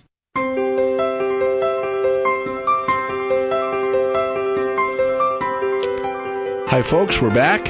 [6.73, 7.21] Hi, folks.
[7.21, 7.69] We're back.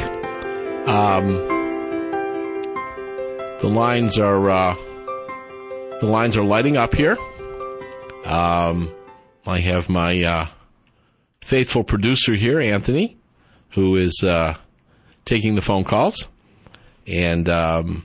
[0.86, 1.34] Um,
[3.58, 4.76] the lines are uh,
[5.98, 7.16] the lines are lighting up here.
[8.24, 8.94] Um,
[9.44, 10.46] I have my uh,
[11.40, 13.18] faithful producer here, Anthony,
[13.72, 14.54] who is uh,
[15.24, 16.28] taking the phone calls.
[17.06, 18.04] And um,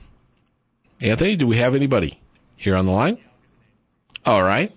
[1.00, 2.20] Anthony, do we have anybody
[2.56, 3.18] here on the line?
[4.26, 4.72] All right.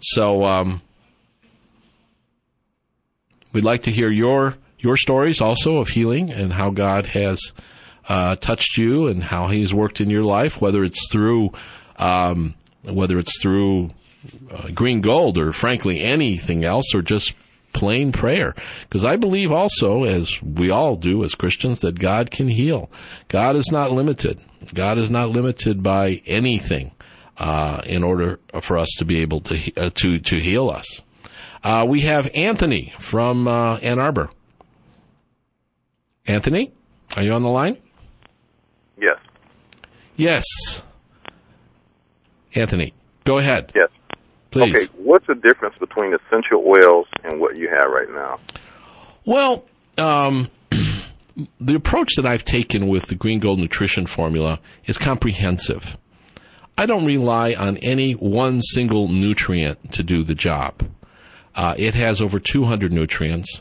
[0.00, 0.82] So um,
[3.52, 7.52] we'd like to hear your your stories also of healing and how God has
[8.08, 11.52] uh, touched you and how He's worked in your life, whether it's through
[11.96, 13.90] um, whether it's through
[14.50, 17.34] uh, green gold or frankly anything else or just
[17.72, 18.54] plain prayer.
[18.82, 22.90] Because I believe also, as we all do as Christians, that God can heal.
[23.28, 24.40] God is not limited.
[24.74, 26.92] God is not limited by anything
[27.38, 31.00] uh, in order for us to be able to uh, to to heal us.
[31.62, 34.30] Uh, we have Anthony from uh, Ann Arbor.
[36.26, 36.72] Anthony,
[37.16, 37.78] are you on the line?
[39.00, 39.18] Yes.
[40.16, 40.44] Yes.
[42.54, 42.92] Anthony,
[43.24, 43.72] go ahead.
[43.74, 43.88] Yes.
[44.50, 44.74] Please.
[44.74, 48.40] Okay, what's the difference between essential oils and what you have right now?
[49.24, 49.64] Well,
[49.96, 50.50] um,
[51.60, 55.96] the approach that I've taken with the Green Gold Nutrition formula is comprehensive.
[56.76, 60.82] I don't rely on any one single nutrient to do the job.
[61.54, 63.60] Uh, it has over 200 nutrients,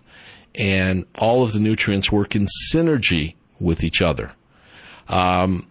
[0.55, 4.31] and all of the nutrients work in synergy with each other.
[5.07, 5.67] Um,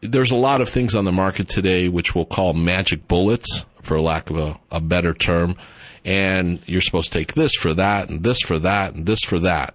[0.00, 4.00] there's a lot of things on the market today which we'll call magic bullets, for
[4.00, 5.56] lack of a, a better term.
[6.04, 9.38] And you're supposed to take this for that, and this for that, and this for
[9.40, 9.74] that.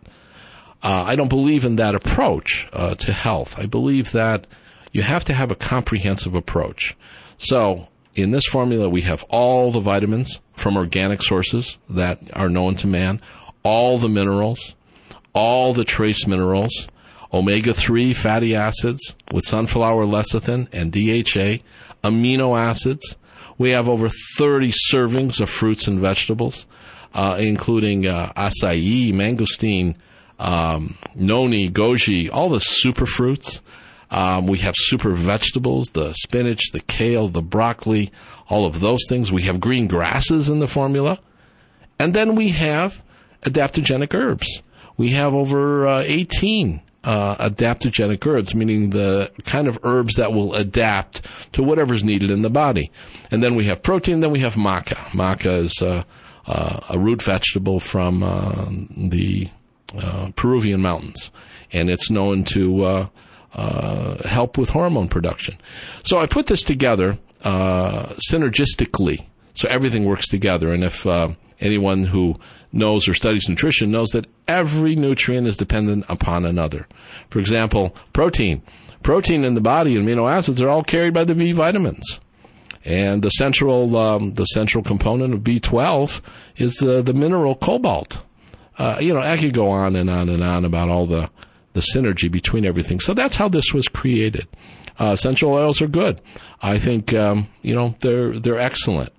[0.82, 3.58] Uh, I don't believe in that approach uh, to health.
[3.58, 4.48] I believe that
[4.92, 6.96] you have to have a comprehensive approach.
[7.38, 12.76] So, in this formula, we have all the vitamins from organic sources that are known
[12.76, 13.22] to man,
[13.62, 14.76] all the minerals,
[15.34, 16.88] all the trace minerals,
[17.34, 21.64] omega 3 fatty acids with sunflower lecithin and DHA,
[22.04, 23.18] amino acids.
[23.58, 26.66] We have over 30 servings of fruits and vegetables,
[27.14, 29.96] uh, including uh, acai, mangosteen,
[30.40, 33.62] um, noni, goji, all the super fruits.
[34.12, 38.12] Um, we have super vegetables, the spinach, the kale, the broccoli,
[38.50, 39.32] all of those things.
[39.32, 41.20] We have green grasses in the formula.
[41.98, 43.04] And then we have
[43.42, 44.62] adaptogenic herbs.
[44.98, 50.56] We have over uh, 18 uh, adaptogenic herbs, meaning the kind of herbs that will
[50.56, 51.22] adapt
[51.54, 52.92] to whatever's needed in the body.
[53.32, 54.96] And then we have protein, then we have maca.
[55.12, 56.04] Maca is uh,
[56.48, 58.66] uh, a root vegetable from uh,
[58.98, 59.50] the
[59.98, 61.32] uh, Peruvian mountains,
[61.72, 63.08] and it's known to uh,
[64.28, 65.58] help with hormone production.
[66.04, 70.74] So I put this together synergistically, so everything works together.
[70.74, 71.06] And if
[71.60, 72.36] anyone who
[72.76, 76.88] knows or studies nutrition knows that every nutrient is dependent upon another.
[77.30, 78.62] For example, protein.
[79.02, 82.20] Protein in the body and amino acids are all carried by the B vitamins.
[82.84, 86.22] And the central, um, the central component of B12
[86.58, 88.22] is uh, the mineral cobalt.
[88.78, 91.30] Uh, you know, I could go on and on and on about all the,
[91.74, 93.00] the synergy between everything.
[93.00, 94.48] So that's how this was created.
[95.00, 96.22] Uh, essential oils are good.
[96.62, 99.12] I think, um, you know, they're, they're excellent.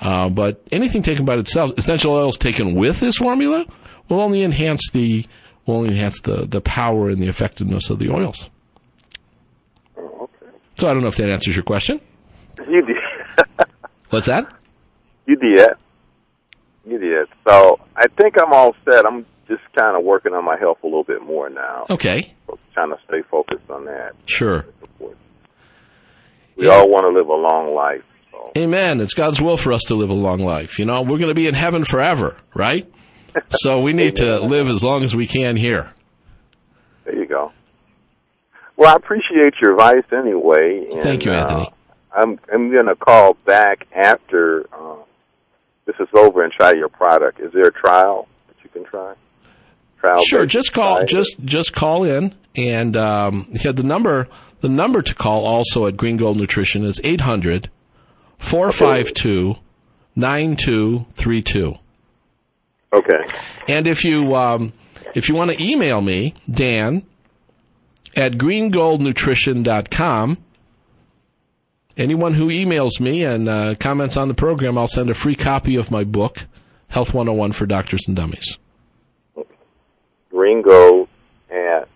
[0.00, 3.64] Uh, but anything taken by itself, essential oils taken with this formula,
[4.08, 5.26] will only enhance the
[5.66, 8.48] will only enhance the, the power and the effectiveness of the oils.
[9.96, 10.52] Oh, okay.
[10.76, 12.00] So I don't know if that answers your question.
[12.68, 13.46] You did.
[14.10, 14.46] What's that?
[15.26, 15.70] You did.
[16.86, 17.26] You did.
[17.48, 19.04] So I think I'm all set.
[19.04, 21.86] I'm just kind of working on my health a little bit more now.
[21.90, 22.32] Okay.
[22.74, 24.12] trying to stay focused on that.
[24.26, 24.66] Sure.
[26.56, 26.72] We yeah.
[26.72, 28.02] all want to live a long life.
[28.54, 28.62] So.
[28.62, 29.00] Amen.
[29.00, 30.78] It's God's will for us to live a long life.
[30.78, 32.90] You know, we're going to be in heaven forever, right?
[33.50, 35.92] so we need to live as long as we can here.
[37.04, 37.52] There you go.
[38.76, 40.88] Well, I appreciate your advice anyway.
[40.92, 41.66] And, Thank you, Anthony.
[41.66, 41.70] Uh,
[42.16, 44.96] I'm I'm going to call back after uh,
[45.84, 47.40] this is over and try your product.
[47.40, 49.14] Is there a trial that you can try?
[50.00, 50.46] Trial sure.
[50.46, 51.04] Just call.
[51.04, 54.28] Just just call in, and um, yeah, the number
[54.60, 57.70] the number to call also at Green Gold Nutrition is 800
[58.38, 59.56] 452
[60.14, 61.74] 9232.
[62.92, 63.26] Okay.
[63.68, 64.72] And if you um,
[65.16, 67.06] If you want to email me, Dan
[68.14, 70.38] at greengoldnutrition.com.
[71.96, 75.76] Anyone who emails me and uh, comments on the program, I'll send a free copy
[75.76, 76.44] of my book,
[76.88, 78.58] Health 101 for Doctors and Dummies.
[80.28, 81.08] Green Gold
[81.50, 81.88] at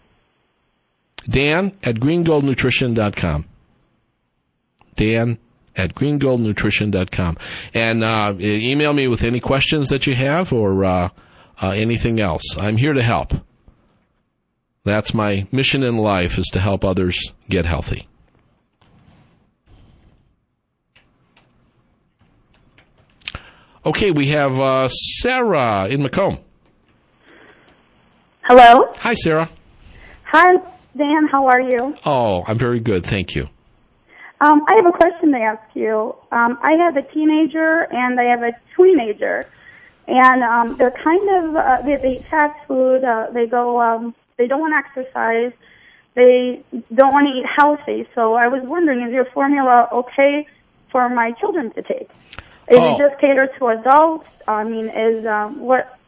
[1.29, 3.45] Dan at greengoldnutrition.com.
[4.97, 5.39] Dan
[5.81, 7.37] at greengoldnutrition.com.
[7.75, 11.09] And uh, email me with any questions that you have or uh,
[11.63, 12.43] uh, anything else.
[12.59, 13.33] I'm here to help.
[14.85, 18.07] That's my mission in life is to help others get healthy.
[23.85, 26.39] Okay, we have uh, Sarah in Macomb.
[28.43, 28.85] Hello.
[28.99, 29.49] Hi, Sarah.
[30.25, 30.49] Hi,
[30.97, 31.29] Dan.
[31.31, 31.95] How are you?
[32.05, 33.07] Oh, I'm very good.
[33.07, 33.49] Thank you.
[34.41, 36.15] Um, I have a question to ask you.
[36.33, 39.47] Um, I have a teenager and I have a teenager,
[40.09, 43.05] and um, they're kind of uh, they, they eat fast food.
[43.05, 43.81] Uh, they go.
[43.81, 45.53] Um, they don't want to exercise.
[46.15, 46.65] They
[46.95, 48.09] don't want to eat healthy.
[48.15, 50.47] So I was wondering, is your formula okay
[50.91, 52.09] for my children to take?
[52.69, 52.95] Is Oh.
[52.95, 54.27] it just catered to adults?
[54.49, 55.99] I mean, is um, what?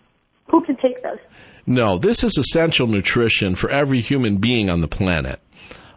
[0.51, 1.19] Who can take this?
[1.67, 5.39] No, this is essential nutrition for every human being on the planet.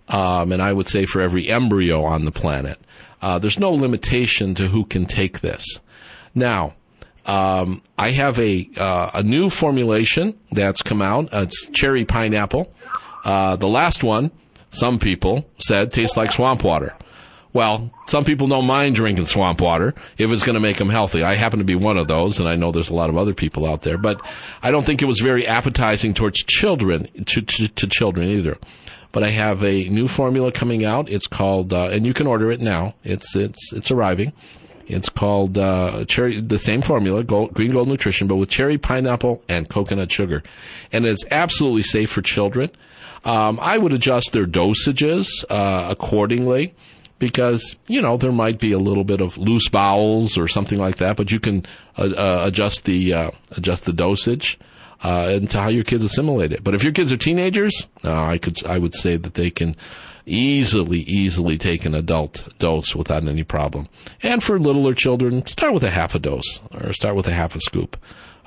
[0.07, 2.79] Um, and I would say for every embryo on the planet.
[3.21, 5.79] Uh, there's no limitation to who can take this.
[6.35, 6.75] Now,
[7.25, 11.33] um, I have a uh, a new formulation that's come out.
[11.33, 12.71] Uh, it's cherry pineapple.
[13.23, 14.31] Uh, the last one,
[14.69, 16.95] some people said, tastes like swamp water.
[17.51, 21.23] Well, some people don't mind drinking swamp water if it's going to make them healthy.
[21.23, 23.33] I happen to be one of those, and I know there's a lot of other
[23.33, 23.97] people out there.
[23.97, 24.21] But
[24.61, 28.57] I don't think it was very appetizing towards children to to, to children either.
[29.15, 31.09] But I have a new formula coming out.
[31.09, 32.95] It's called, uh, and you can order it now.
[33.05, 34.33] It's it's it's arriving.
[34.87, 39.41] It's called uh, cherry, the same formula, gold, green gold nutrition, but with cherry, pineapple,
[39.47, 40.43] and coconut sugar,
[40.91, 42.69] and it's absolutely safe for children.
[43.23, 46.75] Um, I would adjust their dosages uh, accordingly
[47.17, 50.97] because you know there might be a little bit of loose bowels or something like
[50.97, 51.65] that, but you can
[51.97, 54.59] uh, uh, adjust the uh, adjust the dosage
[55.01, 56.63] uh, into how your kids assimilate it.
[56.63, 59.75] But if your kids are teenagers, uh, I could I would say that they can
[60.25, 63.87] easily easily take an adult dose without any problem.
[64.23, 67.55] And for littler children, start with a half a dose or start with a half
[67.55, 67.97] a scoop.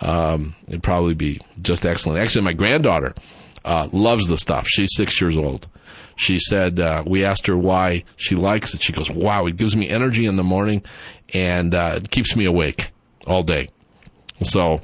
[0.01, 2.21] Um, it'd probably be just excellent.
[2.21, 3.15] Actually, my granddaughter
[3.65, 4.67] uh, loves the stuff.
[4.67, 5.69] She's six years old.
[6.17, 8.83] She said uh, we asked her why she likes it.
[8.83, 10.83] She goes, "Wow, it gives me energy in the morning,
[11.33, 12.91] and uh, it keeps me awake
[13.27, 13.69] all day."
[14.43, 14.81] So,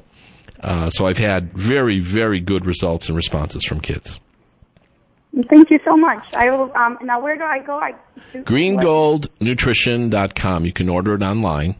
[0.65, 4.19] uh, so I've had very, very good results and responses from kids.
[5.49, 6.33] Thank you so much.
[6.33, 6.75] I will.
[6.75, 7.77] Um, now, where do I go?
[7.77, 7.93] I
[8.33, 10.65] greengoldnutrition.com.
[10.65, 11.75] You can order it online.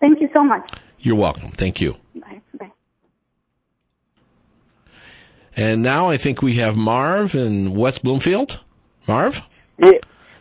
[0.00, 0.72] Thank you so much.
[1.00, 1.50] You're welcome.
[1.50, 1.94] Thank you.
[2.14, 2.40] Bye.
[2.58, 2.72] Bye.
[5.58, 8.60] And now I think we have Marv in West Bloomfield.
[9.08, 9.42] Marv?
[9.76, 9.90] Yeah.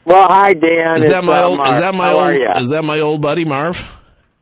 [0.06, 0.98] Well, hi Dan.
[0.98, 3.20] Is It's, that my uh, old is that my How old is that my old
[3.20, 3.84] buddy Marv?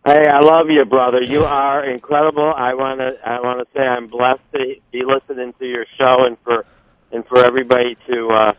[0.06, 1.22] Hey, I love you, brother.
[1.22, 2.54] You are incredible.
[2.56, 6.26] I want to I want to say I'm blessed to be listening to your show
[6.26, 6.66] and for
[7.10, 8.54] and for everybody to uh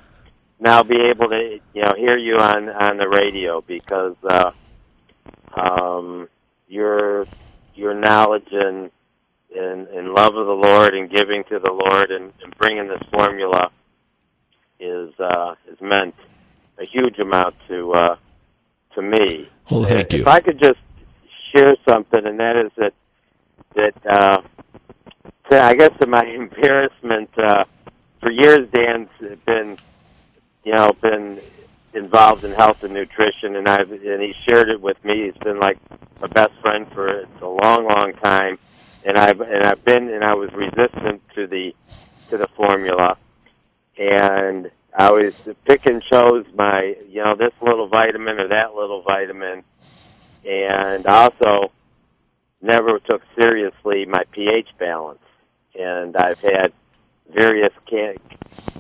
[0.58, 4.52] now be able to you know hear you on on the radio because uh
[5.54, 6.28] um
[6.66, 7.26] your
[7.74, 8.90] your knowledge and
[9.54, 13.02] and, and love of the Lord and giving to the Lord and, and bringing this
[13.12, 13.70] formula
[14.78, 16.14] is uh is meant
[16.78, 18.16] a huge amount to uh
[18.94, 19.48] to me.
[19.70, 20.22] Well, thank Uh, you.
[20.22, 20.78] If I could just
[21.54, 22.92] share something, and that is that
[23.74, 24.42] that uh,
[25.50, 27.64] to, I guess to my embarrassment, uh,
[28.20, 29.08] for years Dan's
[29.46, 29.76] been
[30.64, 31.40] you know been
[31.94, 35.24] involved in health and nutrition, and I've and he shared it with me.
[35.26, 35.78] He's been like
[36.20, 38.58] my best friend for a long, long time,
[39.06, 41.72] and I've and I've been and I was resistant to the
[42.30, 43.16] to the formula,
[43.96, 45.32] and I was
[45.64, 49.62] pick and chose my you know this little vitamin or that little vitamin,
[50.44, 51.72] and also
[52.60, 55.20] never took seriously my pH balance,
[55.78, 56.72] and I've had
[57.32, 58.16] various can-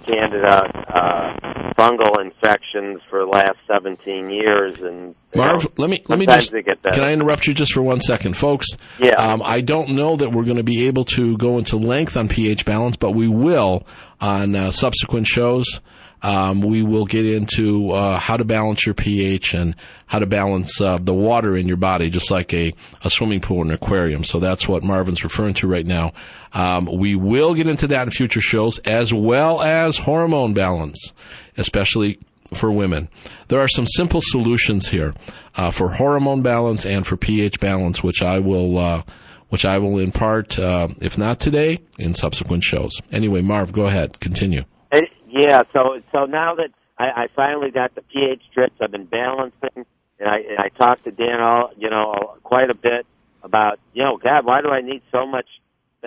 [0.06, 6.18] candida uh, fungal infections for the last 17 years, and Marv, know, let me let
[6.18, 8.66] me just can I interrupt you just for one second, folks?
[8.98, 9.14] Yeah.
[9.14, 12.28] Um, I don't know that we're going to be able to go into length on
[12.28, 13.86] pH balance, but we will
[14.20, 15.80] on uh, subsequent shows.
[16.22, 20.80] Um, we will get into uh, how to balance your pH and how to balance
[20.80, 22.72] uh, the water in your body, just like a,
[23.04, 24.24] a swimming pool or an aquarium.
[24.24, 26.14] So that's what Marvin's referring to right now.
[26.56, 31.12] Um, we will get into that in future shows, as well as hormone balance,
[31.58, 32.18] especially
[32.54, 33.10] for women.
[33.48, 35.12] There are some simple solutions here
[35.56, 39.02] uh, for hormone balance and for pH balance, which I will uh,
[39.50, 42.92] which I will impart, uh, if not today, in subsequent shows.
[43.12, 44.62] Anyway, Marv, go ahead, continue.
[45.28, 49.84] Yeah, so so now that I, I finally got the pH strips, I've been balancing,
[50.18, 53.04] and I and I talked to Dan all you know quite a bit
[53.42, 55.44] about you know God, why do I need so much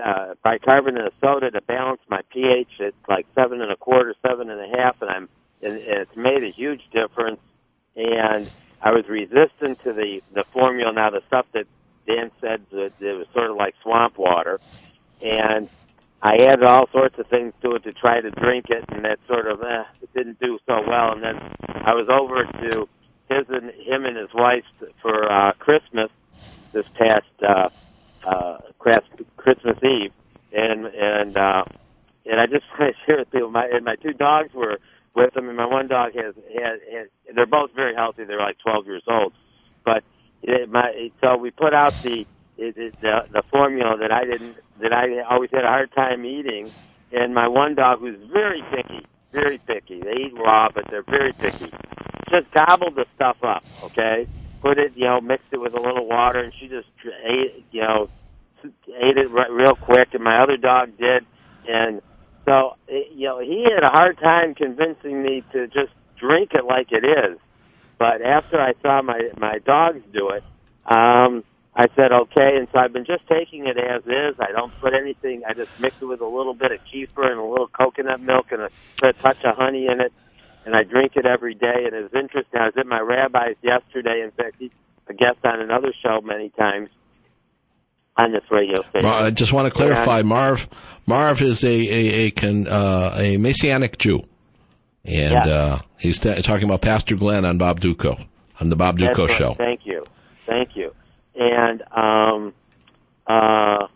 [0.04, 2.70] uh, bicarbonate of soda to balance my pH?
[2.80, 5.30] It's like seven and a quarter, seven and a half, and I'm
[5.62, 7.40] and it's made a huge difference.
[7.96, 8.50] And
[8.82, 10.94] I was resistant to the the formula.
[10.94, 11.66] Now the stuff that
[12.08, 14.60] Dan said that it was sort of like swamp water,
[15.22, 15.70] and
[16.22, 19.20] I added all sorts of things to it to try to drink it, and that
[19.28, 21.14] sort of eh, it didn't do so well.
[21.14, 21.38] And then
[21.68, 22.88] I was over to
[23.30, 24.66] his and him and his wife
[25.02, 26.10] for uh, Christmas
[26.74, 27.70] this past uh,
[28.26, 30.12] uh, Christmas Eve,
[30.54, 31.64] and and uh,
[32.26, 33.52] and I just want to share with people.
[33.52, 34.78] My and my two dogs were
[35.16, 38.24] with them, and my one dog has has, has they're both very healthy.
[38.24, 39.34] They're like 12 years old,
[39.86, 40.04] but
[40.44, 42.26] it, my so we put out the
[42.58, 46.26] it, it, the the formula that I didn't that I always had a hard time
[46.26, 46.72] eating,
[47.12, 50.02] and my one dog who's very picky, very picky.
[50.02, 51.72] They eat raw, but they're very picky.
[52.30, 54.28] Just gobbled the stuff up, okay?
[54.62, 56.88] Put it, you know, mixed it with a little water, and she just
[57.24, 58.10] ate, you know,
[58.64, 60.10] ate it real quick.
[60.14, 61.26] And my other dog did,
[61.68, 62.02] and
[62.46, 66.88] so you know, he had a hard time convincing me to just drink it like
[66.92, 67.40] it is.
[67.98, 70.44] But after I saw my my dogs do it,
[70.86, 71.44] um,
[71.76, 74.36] I said okay, and so I've been just taking it as is.
[74.40, 75.44] I don't put anything.
[75.48, 78.48] I just mix it with a little bit of kefir and a little coconut milk
[78.52, 78.70] and a,
[79.04, 80.14] a touch of honey in it,
[80.70, 81.86] and I drink it every day.
[81.86, 82.60] And it's interesting.
[82.60, 84.22] I was at my rabbi's yesterday.
[84.24, 84.70] In fact, he's
[85.08, 86.90] a guest on another show many times
[88.18, 89.10] on this radio station.
[89.10, 90.68] Well, I just want to clarify, Marv.
[91.08, 94.22] Marv is a a a, can, uh, a Messianic Jew.
[95.06, 95.54] And yeah.
[95.54, 98.24] uh, he's t- talking about Pastor Glenn on Bob Dutko,
[98.60, 99.38] on the Bob Dutko right.
[99.38, 99.56] show.
[99.56, 100.06] Thank you.
[100.46, 100.94] Thank you.
[101.36, 102.54] And um,
[103.26, 103.88] uh,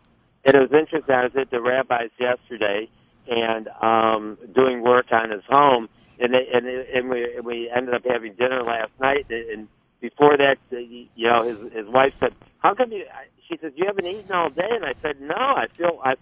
[0.43, 1.13] it was interesting.
[1.13, 2.89] I was at the rabbi's yesterday
[3.27, 5.87] and um, doing work on his home,
[6.23, 9.27] and they, and, and we we ended up having dinner last night.
[9.29, 9.67] And
[10.01, 13.05] before that, you know, his his wife said, "How come you?"
[13.49, 16.15] She says, "You haven't eaten all day," and I said, "No, I feel I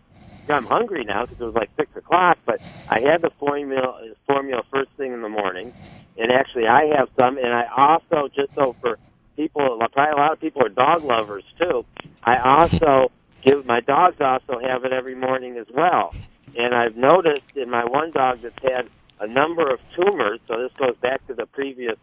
[0.49, 2.39] I'm hungry now because it was like six o'clock.
[2.45, 5.71] But I had the formula formula first thing in the morning,
[6.17, 8.97] and actually I have some, and I also just so for
[9.35, 11.85] people, probably a lot of people are dog lovers too.
[12.23, 13.11] I also
[13.43, 16.15] give my dogs also have it every morning as well,
[16.57, 18.89] and I've noticed in my one dog that's had
[19.21, 20.41] a number of tumors.
[20.47, 21.97] So this goes back to the previous,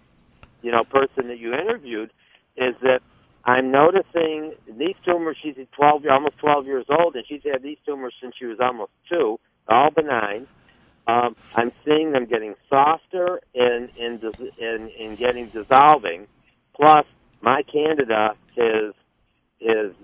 [0.63, 2.13] you know, person that you interviewed,
[2.57, 3.01] is that
[3.45, 5.37] I'm noticing these tumors.
[5.43, 8.93] She's 12, almost 12 years old, and she's had these tumors since she was almost
[9.11, 9.39] two,
[9.69, 10.47] all benign.
[11.09, 14.23] Um, I'm seeing them getting softer and and
[14.61, 16.27] and, and getting dissolving.
[16.77, 17.07] Plus,
[17.41, 18.95] my candida is
[19.61, 19.95] is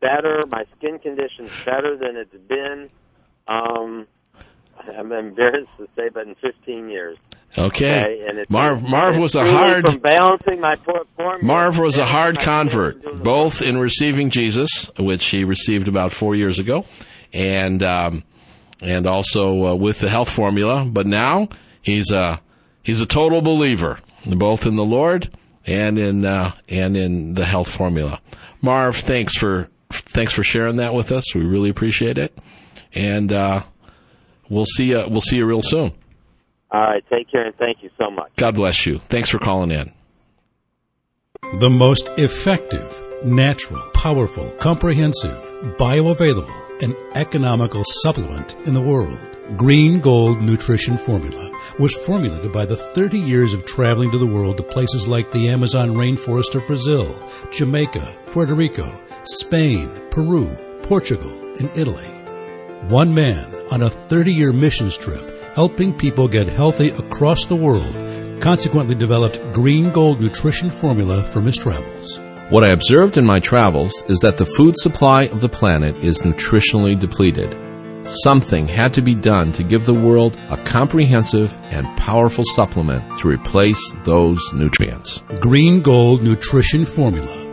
[0.00, 0.40] better.
[0.52, 2.90] My skin condition's better than it's been.
[3.48, 4.06] Um,
[4.98, 7.18] I'm embarrassed to say, but in 15 years.
[7.56, 8.20] Okay.
[8.28, 11.38] okay Marv Marv was a hard from balancing my form.
[11.40, 16.58] Marv was a hard convert, both in receiving Jesus, which he received about four years
[16.58, 16.84] ago,
[17.32, 18.24] and um,
[18.80, 20.84] and also uh, with the health formula.
[20.84, 21.48] But now
[21.80, 22.40] he's a
[22.82, 25.30] he's a total believer, both in the Lord
[25.66, 28.20] and in uh, and in the health formula.
[28.62, 31.34] Marv, thanks for thanks for sharing that with us.
[31.34, 32.36] We really appreciate it,
[32.92, 33.62] and uh,
[34.48, 35.92] we'll see you we'll see you real soon.
[36.70, 38.32] All right, take care and thank you so much.
[38.36, 38.98] God bless you.
[39.08, 39.92] Thanks for calling in.
[41.60, 45.36] The most effective, natural, powerful, comprehensive,
[45.78, 49.18] bioavailable, and economical supplement in the world.
[49.56, 54.56] Green Gold Nutrition Formula was formulated by the 30 years of traveling to the world
[54.56, 57.14] to places like the Amazon rainforest of Brazil,
[57.52, 60.48] Jamaica, Puerto Rico, Spain, Peru,
[60.82, 61.30] Portugal,
[61.60, 62.23] and Italy.
[62.88, 68.42] One man on a 30 year missions trip helping people get healthy across the world,
[68.42, 72.20] consequently developed Green Gold Nutrition Formula from his travels.
[72.50, 76.22] What I observed in my travels is that the food supply of the planet is
[76.22, 77.56] nutritionally depleted.
[78.06, 83.28] Something had to be done to give the world a comprehensive and powerful supplement to
[83.28, 85.22] replace those nutrients.
[85.40, 87.43] Green Gold Nutrition Formula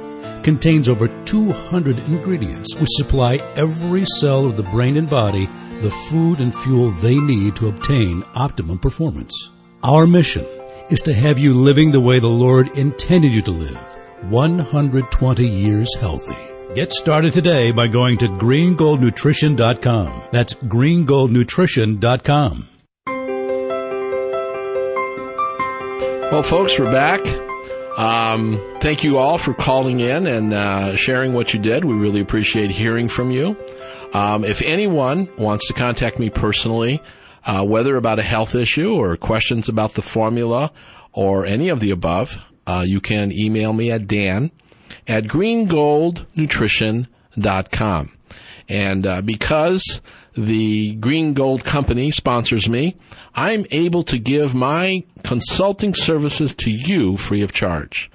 [0.44, 5.48] contains over 200 ingredients which supply every cell of the brain and body
[5.82, 9.50] the food and fuel they need to obtain optimum performance.
[9.84, 10.46] Our mission
[10.90, 13.98] is to have you living the way the Lord intended you to live
[14.30, 16.36] 120 years healthy.
[16.76, 20.24] Get started today by going to greengoldnutrition.com.
[20.32, 22.68] That's greengoldnutrition.com.
[26.32, 27.51] Well, folks, we're back.
[27.98, 31.84] Um, thank you all for calling in and uh, sharing what you did.
[31.84, 33.58] We really appreciate hearing from you.
[34.14, 37.02] Um, if anyone wants to contact me personally,
[37.46, 40.72] uh, whether about a health issue or questions about the formula
[41.12, 42.38] or any of the above,
[42.68, 44.52] uh, you can email me at dan
[45.08, 48.18] at greengoldnutrition.com.
[48.70, 50.02] And uh, because
[50.34, 52.96] the Green Gold Company sponsors me,
[53.36, 58.10] I'm able to give my consulting services to you free of charge.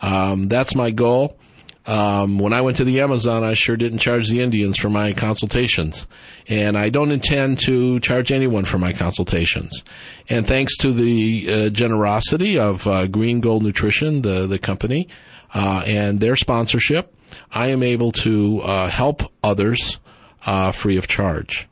[0.00, 1.38] Um, that's my goal.
[1.86, 5.12] Um, when I went to the Amazon, I sure didn't charge the Indians for my
[5.12, 6.06] consultations.
[6.48, 9.84] And I don't intend to charge anyone for my consultations.
[10.28, 15.08] And thanks to the uh, generosity of uh, Green Gold Nutrition, the, the company,
[15.52, 17.14] uh, and their sponsorship,
[17.50, 19.98] I am able to uh, help others
[20.46, 21.68] uh, free of charge.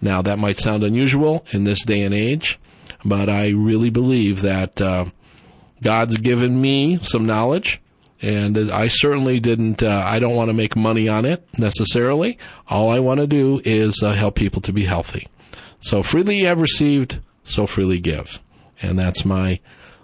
[0.00, 2.58] Now, that might sound unusual in this day and age,
[3.04, 5.06] but I really believe that uh,
[5.82, 7.80] God's given me some knowledge
[8.22, 9.82] and I certainly didn't.
[9.82, 12.38] Uh, I don't want to make money on it necessarily.
[12.68, 15.28] All I want to do is uh, help people to be healthy.
[15.80, 18.40] So freely you have received, so freely give,
[18.80, 19.60] and that's my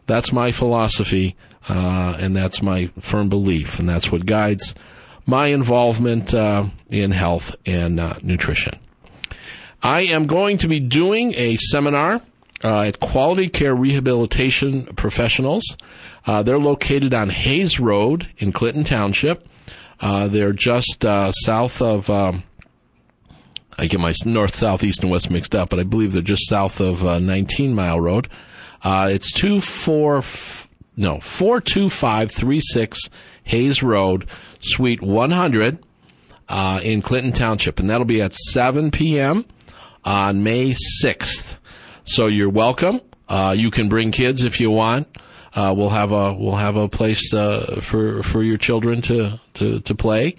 [0.07, 1.37] that's my philosophy,
[1.68, 4.75] uh, and that's my firm belief, and that's what guides
[5.27, 8.79] my involvement uh, in health and uh, nutrition.
[9.83, 12.20] I am going to be doing a seminar
[12.62, 15.64] uh, at Quality Care Rehabilitation Professionals.
[16.25, 19.49] Uh, they're located on Hayes Road in Clinton Township.
[20.01, 22.09] Uh, they're just uh, south of.
[22.11, 22.45] Um,
[23.79, 26.49] I get my north, south, east, and west mixed up, but I believe they're just
[26.49, 28.29] south of uh, 19 Mile Road.
[28.85, 33.09] It's two four f- no four two five three six
[33.45, 34.29] Hayes Road,
[34.63, 35.79] Suite 100
[36.83, 39.45] in Clinton Township, and that'll be at 7 p.m.
[40.05, 41.57] on May 6th.
[42.05, 43.01] So you're welcome.
[43.55, 45.09] you can bring kids if you want.
[45.55, 49.81] Uh, we'll have a we'll have a place uh, for for your children to to
[49.81, 50.35] to play,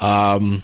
[0.00, 0.62] um,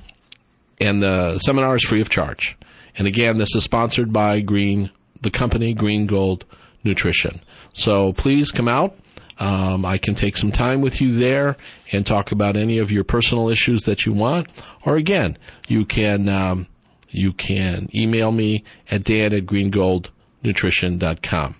[0.79, 2.59] and the seminar is free of charge.
[2.99, 4.91] And again, this is sponsored by Green,
[5.23, 6.45] the company Green Gold
[6.85, 7.43] Nutrition.
[7.73, 8.97] So please come out.
[9.39, 11.57] Um, I can take some time with you there
[11.93, 14.49] and talk about any of your personal issues that you want.
[14.85, 16.67] Or again, you can um,
[17.11, 21.57] you can email me at dan at greengoldnutrition.com.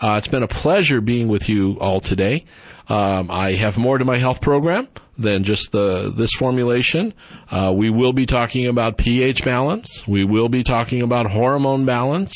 [0.00, 2.44] Uh, it's been a pleasure being with you all today.
[2.88, 7.14] Um, I have more to my health program than just the this formulation.
[7.50, 10.06] Uh, we will be talking about pH balance.
[10.06, 12.34] We will be talking about hormone balance,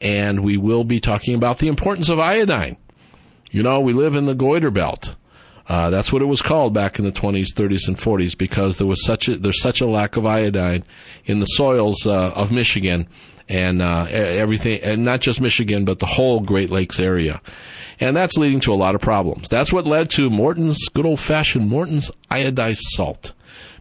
[0.00, 2.76] and we will be talking about the importance of iodine.
[3.56, 5.14] You know, we live in the goiter belt.
[5.66, 8.86] Uh, that's what it was called back in the 20s, 30s, and 40s because there
[8.86, 10.84] was such a, there's such a lack of iodine
[11.24, 13.08] in the soils uh, of Michigan
[13.48, 17.40] and uh, everything, and not just Michigan, but the whole Great Lakes area.
[17.98, 19.48] And that's leading to a lot of problems.
[19.48, 23.32] That's what led to Morton's good old fashioned Morton's iodized salt,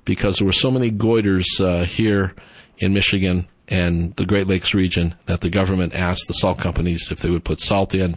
[0.05, 2.33] because there were so many goiters uh, here
[2.77, 7.19] in Michigan and the Great Lakes region that the government asked the salt companies if
[7.19, 8.15] they would put salt in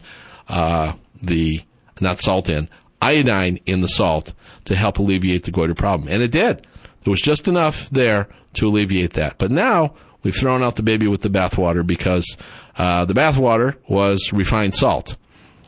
[0.49, 0.93] uh,
[1.23, 1.63] the
[2.01, 2.69] not salt in
[3.01, 6.67] iodine in the salt to help alleviate the goiter problem, and it did.
[7.03, 9.39] There was just enough there to alleviate that.
[9.39, 12.37] But now We've thrown out the baby with the bathwater because
[12.77, 15.17] uh, the bathwater was refined salt.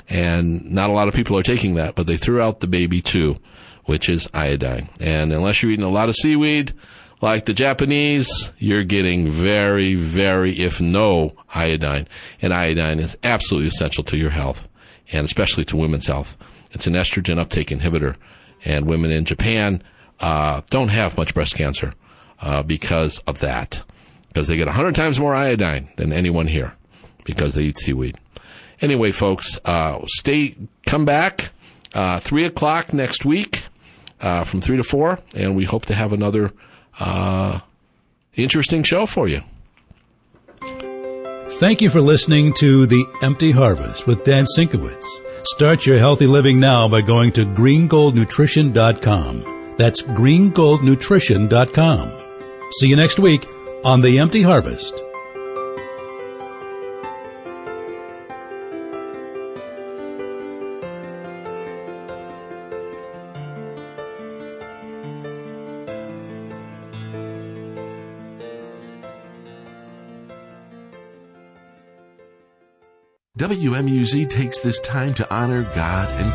[0.08, 3.00] And not a lot of people are taking that, but they threw out the baby
[3.00, 3.38] too,
[3.84, 4.88] which is iodine.
[5.00, 6.74] And unless you're eating a lot of seaweed,
[7.20, 12.08] like the Japanese, you're getting very, very, if no, iodine.
[12.42, 14.68] And iodine is absolutely essential to your health,
[15.12, 16.36] and especially to women's health.
[16.72, 18.16] It's an estrogen uptake inhibitor,
[18.64, 19.82] and women in Japan
[20.20, 21.94] uh, don't have much breast cancer
[22.40, 23.82] uh, because of that
[24.28, 26.74] because they get 100 times more iodine than anyone here
[27.24, 28.16] because they eat seaweed.
[28.80, 30.56] Anyway, folks, uh, stay,
[30.86, 31.50] come back,
[31.94, 33.64] uh, 3 o'clock next week
[34.20, 36.52] uh, from 3 to 4, and we hope to have another
[36.98, 37.60] uh,
[38.34, 39.42] interesting show for you.
[41.60, 45.04] Thank you for listening to The Empty Harvest with Dan Sienkiewicz.
[45.44, 49.74] Start your healthy living now by going to greengoldnutrition.com.
[49.76, 52.12] That's greengoldnutrition.com.
[52.78, 53.46] See you next week
[53.84, 55.04] on The Empty Harvest.
[73.40, 76.34] WMUZ takes this time to honor God and